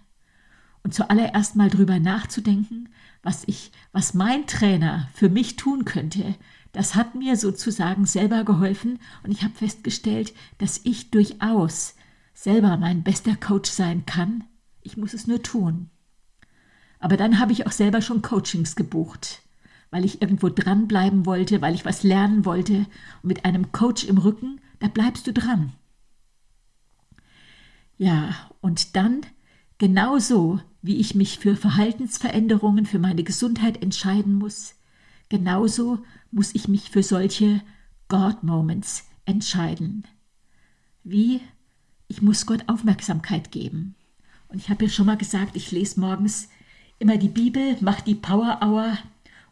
Und 0.83 0.95
zuallererst 0.95 1.57
mal 1.57 1.71
drüber 1.71 1.99
nachzudenken, 1.99 2.89
was 3.23 3.45
ich, 3.47 3.73
was 3.93 4.15
mein 4.15 4.47
Trainer 4.47 5.09
für 5.15 5.29
mich 5.29 5.57
tun 5.57 5.85
könnte, 5.85 6.35
das 6.73 6.95
hat 6.95 7.15
mir 7.15 7.37
sozusagen 7.37 8.05
selber 8.05 8.45
geholfen 8.45 8.99
und 9.23 9.31
ich 9.31 9.43
habe 9.43 9.55
festgestellt, 9.55 10.35
dass 10.59 10.81
ich 10.85 11.11
durchaus 11.11 11.95
selber 12.35 12.77
mein 12.77 13.03
bester 13.03 13.35
Coach 13.35 13.71
sein 13.71 14.07
kann. 14.07 14.45
Ich 14.89 14.97
muss 14.97 15.13
es 15.13 15.27
nur 15.27 15.43
tun. 15.43 15.91
Aber 16.99 17.19
dann 17.19 17.39
habe 17.39 17.53
ich 17.53 17.67
auch 17.67 17.73
selber 17.73 18.01
schon 18.01 18.23
Coachings 18.23 18.75
gebucht, 18.75 19.43
weil 19.91 20.03
ich 20.03 20.23
irgendwo 20.23 20.49
dranbleiben 20.49 21.27
wollte, 21.27 21.61
weil 21.61 21.75
ich 21.75 21.85
was 21.85 22.05
lernen 22.05 22.47
wollte. 22.47 22.87
Und 23.23 23.25
mit 23.25 23.45
einem 23.45 23.71
Coach 23.71 24.05
im 24.05 24.17
Rücken, 24.17 24.63
da 24.79 24.89
bleibst 24.89 25.27
du 25.27 25.35
dran. 25.35 25.75
Ja, 27.99 28.35
und 28.63 28.97
dann 28.97 29.27
genauso, 29.77 30.59
wie 30.81 30.97
ich 30.97 31.15
mich 31.15 31.39
für 31.39 31.55
Verhaltensveränderungen 31.55 32.87
für 32.87 32.99
meine 32.99 33.25
Gesundheit 33.25 33.83
entscheiden 33.83 34.37
muss, 34.37 34.75
genauso 35.29 35.99
muss 36.31 36.55
ich 36.55 36.67
mich 36.67 36.89
für 36.89 37.03
solche 37.03 37.61
God-Moments 38.09 39.05
entscheiden. 39.27 40.07
Wie 41.05 41.43
ich 42.07 42.23
muss 42.23 42.47
Gott 42.47 42.65
Aufmerksamkeit 42.69 43.53
geben. 43.53 43.95
Und 44.49 44.59
ich 44.59 44.71
habe 44.71 44.85
ja 44.85 44.91
schon 44.91 45.07
mal 45.07 45.17
gesagt, 45.17 45.57
ich 45.57 45.71
lese 45.71 46.01
morgens 46.01 46.49
immer 46.99 47.17
die 47.17 47.29
Bibel, 47.29 47.77
mache 47.81 48.05
die 48.05 48.15
Power 48.15 48.61
Hour. 48.63 48.99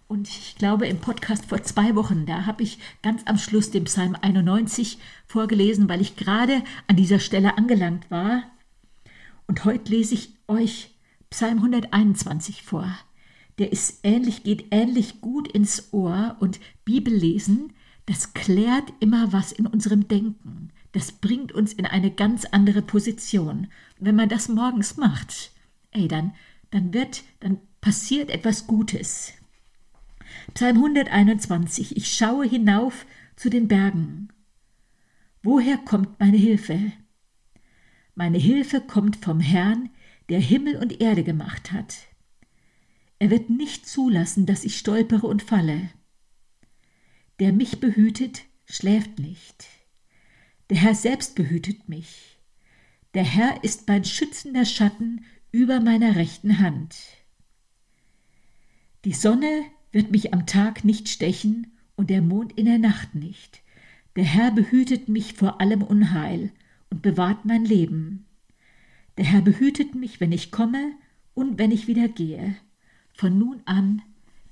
Und 0.08 0.28
ich 0.28 0.56
glaube, 0.56 0.86
im 0.86 0.98
Podcast 0.98 1.46
vor 1.46 1.62
zwei 1.62 1.94
Wochen, 1.96 2.26
da 2.26 2.46
habe 2.46 2.62
ich 2.62 2.78
ganz 3.02 3.22
am 3.26 3.38
Schluss 3.38 3.70
den 3.70 3.84
Psalm 3.84 4.16
91 4.20 4.98
vorgelesen, 5.26 5.88
weil 5.88 6.00
ich 6.00 6.16
gerade 6.16 6.62
an 6.86 6.96
dieser 6.96 7.18
Stelle 7.18 7.58
angelangt 7.58 8.10
war. 8.10 8.44
Und 9.46 9.64
heute 9.64 9.90
lese 9.90 10.14
ich 10.14 10.30
euch 10.48 10.94
Psalm 11.30 11.58
121 11.58 12.62
vor. 12.62 12.88
Der 13.58 13.72
ist 13.72 14.00
ähnlich, 14.02 14.44
geht 14.44 14.66
ähnlich 14.70 15.20
gut 15.20 15.50
ins 15.50 15.92
Ohr 15.92 16.36
und 16.40 16.60
Bibellesen, 16.84 17.72
das 18.06 18.34
klärt 18.34 18.92
immer 19.00 19.32
was 19.32 19.50
in 19.50 19.66
unserem 19.66 20.06
Denken 20.06 20.70
das 20.96 21.12
bringt 21.12 21.52
uns 21.52 21.74
in 21.74 21.84
eine 21.84 22.10
ganz 22.10 22.46
andere 22.46 22.80
Position. 22.80 23.66
wenn 23.98 24.16
man 24.16 24.30
das 24.30 24.48
morgens 24.48 24.96
macht, 24.96 25.52
ey, 25.90 26.08
dann, 26.08 26.34
dann 26.70 26.94
wird, 26.94 27.22
dann 27.40 27.58
passiert 27.82 28.30
etwas 28.30 28.66
Gutes. 28.66 29.34
Psalm 30.54 30.78
121. 30.78 31.98
Ich 31.98 32.16
schaue 32.16 32.46
hinauf 32.46 33.04
zu 33.36 33.50
den 33.50 33.68
Bergen. 33.68 34.28
Woher 35.42 35.76
kommt 35.76 36.18
meine 36.18 36.38
Hilfe? 36.38 36.92
Meine 38.14 38.38
Hilfe 38.38 38.80
kommt 38.80 39.16
vom 39.16 39.40
Herrn, 39.40 39.90
der 40.30 40.40
Himmel 40.40 40.76
und 40.76 41.02
Erde 41.02 41.24
gemacht 41.24 41.72
hat. 41.72 41.94
Er 43.18 43.28
wird 43.28 43.50
nicht 43.50 43.86
zulassen, 43.86 44.46
dass 44.46 44.64
ich 44.64 44.78
stolpere 44.78 45.26
und 45.26 45.42
falle. 45.42 45.90
Der 47.38 47.52
mich 47.52 47.80
behütet, 47.80 48.44
schläft 48.64 49.18
nicht. 49.18 49.75
Der 50.68 50.78
Herr 50.78 50.94
selbst 50.96 51.36
behütet 51.36 51.88
mich. 51.88 52.38
Der 53.14 53.22
Herr 53.22 53.62
ist 53.62 53.86
mein 53.86 54.04
schützender 54.04 54.64
Schatten 54.64 55.24
über 55.52 55.80
meiner 55.80 56.16
rechten 56.16 56.58
Hand. 56.58 56.96
Die 59.04 59.12
Sonne 59.12 59.62
wird 59.92 60.10
mich 60.10 60.34
am 60.34 60.44
Tag 60.46 60.84
nicht 60.84 61.08
stechen 61.08 61.72
und 61.94 62.10
der 62.10 62.20
Mond 62.20 62.52
in 62.58 62.66
der 62.66 62.78
Nacht 62.78 63.14
nicht. 63.14 63.62
Der 64.16 64.24
Herr 64.24 64.50
behütet 64.50 65.08
mich 65.08 65.34
vor 65.34 65.60
allem 65.60 65.82
Unheil 65.82 66.50
und 66.90 67.00
bewahrt 67.00 67.44
mein 67.44 67.64
Leben. 67.64 68.26
Der 69.18 69.24
Herr 69.24 69.42
behütet 69.42 69.94
mich, 69.94 70.20
wenn 70.20 70.32
ich 70.32 70.50
komme 70.50 70.92
und 71.34 71.58
wenn 71.58 71.70
ich 71.70 71.86
wieder 71.86 72.08
gehe, 72.08 72.56
von 73.12 73.38
nun 73.38 73.62
an 73.66 74.02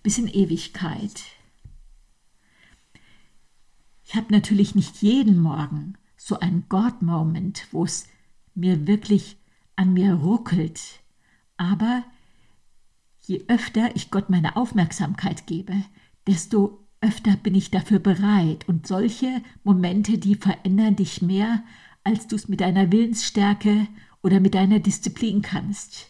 bis 0.04 0.18
in 0.18 0.28
Ewigkeit. 0.28 1.24
Ich 4.04 4.14
habe 4.14 4.32
natürlich 4.32 4.76
nicht 4.76 5.02
jeden 5.02 5.40
Morgen 5.40 5.98
so 6.24 6.40
einen 6.40 6.64
God-Moment, 6.70 7.66
wo 7.70 7.84
es 7.84 8.06
mir 8.54 8.86
wirklich 8.86 9.36
an 9.76 9.92
mir 9.92 10.14
ruckelt, 10.14 10.80
aber 11.58 12.02
je 13.20 13.44
öfter 13.48 13.94
ich 13.94 14.10
Gott 14.10 14.30
meine 14.30 14.56
Aufmerksamkeit 14.56 15.46
gebe, 15.46 15.74
desto 16.26 16.86
öfter 17.02 17.36
bin 17.36 17.54
ich 17.54 17.70
dafür 17.70 17.98
bereit. 17.98 18.66
Und 18.66 18.86
solche 18.86 19.42
Momente, 19.64 20.16
die 20.16 20.36
verändern 20.36 20.96
dich 20.96 21.20
mehr, 21.20 21.62
als 22.04 22.26
du 22.26 22.36
es 22.36 22.48
mit 22.48 22.62
deiner 22.62 22.90
Willensstärke 22.90 23.86
oder 24.22 24.40
mit 24.40 24.54
deiner 24.54 24.78
Disziplin 24.78 25.42
kannst. 25.42 26.06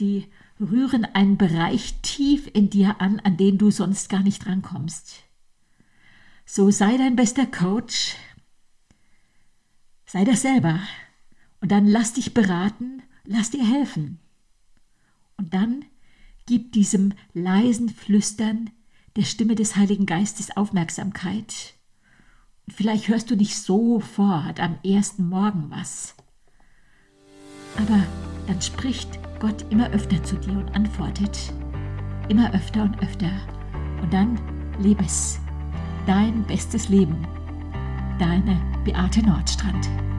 Die 0.00 0.26
rühren 0.58 1.04
einen 1.04 1.36
Bereich 1.36 1.94
tief 2.02 2.50
in 2.52 2.70
dir 2.70 3.00
an, 3.00 3.20
an 3.20 3.36
den 3.36 3.58
du 3.58 3.70
sonst 3.70 4.08
gar 4.08 4.24
nicht 4.24 4.46
rankommst. 4.46 5.22
So 6.44 6.72
sei 6.72 6.96
dein 6.96 7.14
bester 7.14 7.46
Coach, 7.46 8.16
sei 10.14 10.24
das 10.24 10.42
selber 10.42 10.78
und 11.60 11.72
dann 11.72 11.88
lass 11.88 12.12
dich 12.12 12.34
beraten, 12.34 13.02
lass 13.24 13.50
dir 13.50 13.66
helfen. 13.66 14.20
Und 15.36 15.54
dann 15.54 15.84
gib 16.46 16.70
diesem 16.70 17.14
leisen 17.32 17.88
Flüstern 17.88 18.70
der 19.16 19.24
Stimme 19.24 19.56
des 19.56 19.74
Heiligen 19.74 20.06
Geistes 20.06 20.56
Aufmerksamkeit. 20.56 21.74
Und 22.64 22.74
vielleicht 22.74 23.08
hörst 23.08 23.28
du 23.28 23.34
nicht 23.34 23.56
sofort 23.56 24.60
am 24.60 24.78
ersten 24.84 25.28
Morgen 25.28 25.68
was. 25.70 26.14
Aber 27.76 28.00
dann 28.46 28.62
spricht 28.62 29.18
Gott 29.40 29.66
immer 29.70 29.90
öfter 29.90 30.22
zu 30.22 30.36
dir 30.36 30.58
und 30.58 30.76
antwortet. 30.76 31.52
Immer 32.28 32.54
öfter 32.54 32.84
und 32.84 33.02
öfter. 33.02 33.32
Und 34.00 34.12
dann 34.12 34.38
lebe 34.78 35.02
es. 35.04 35.40
Dein 36.06 36.46
bestes 36.46 36.88
Leben. 36.88 37.26
Deine 38.20 38.73
Beate 38.84 39.22
Nordstrand. 39.22 40.13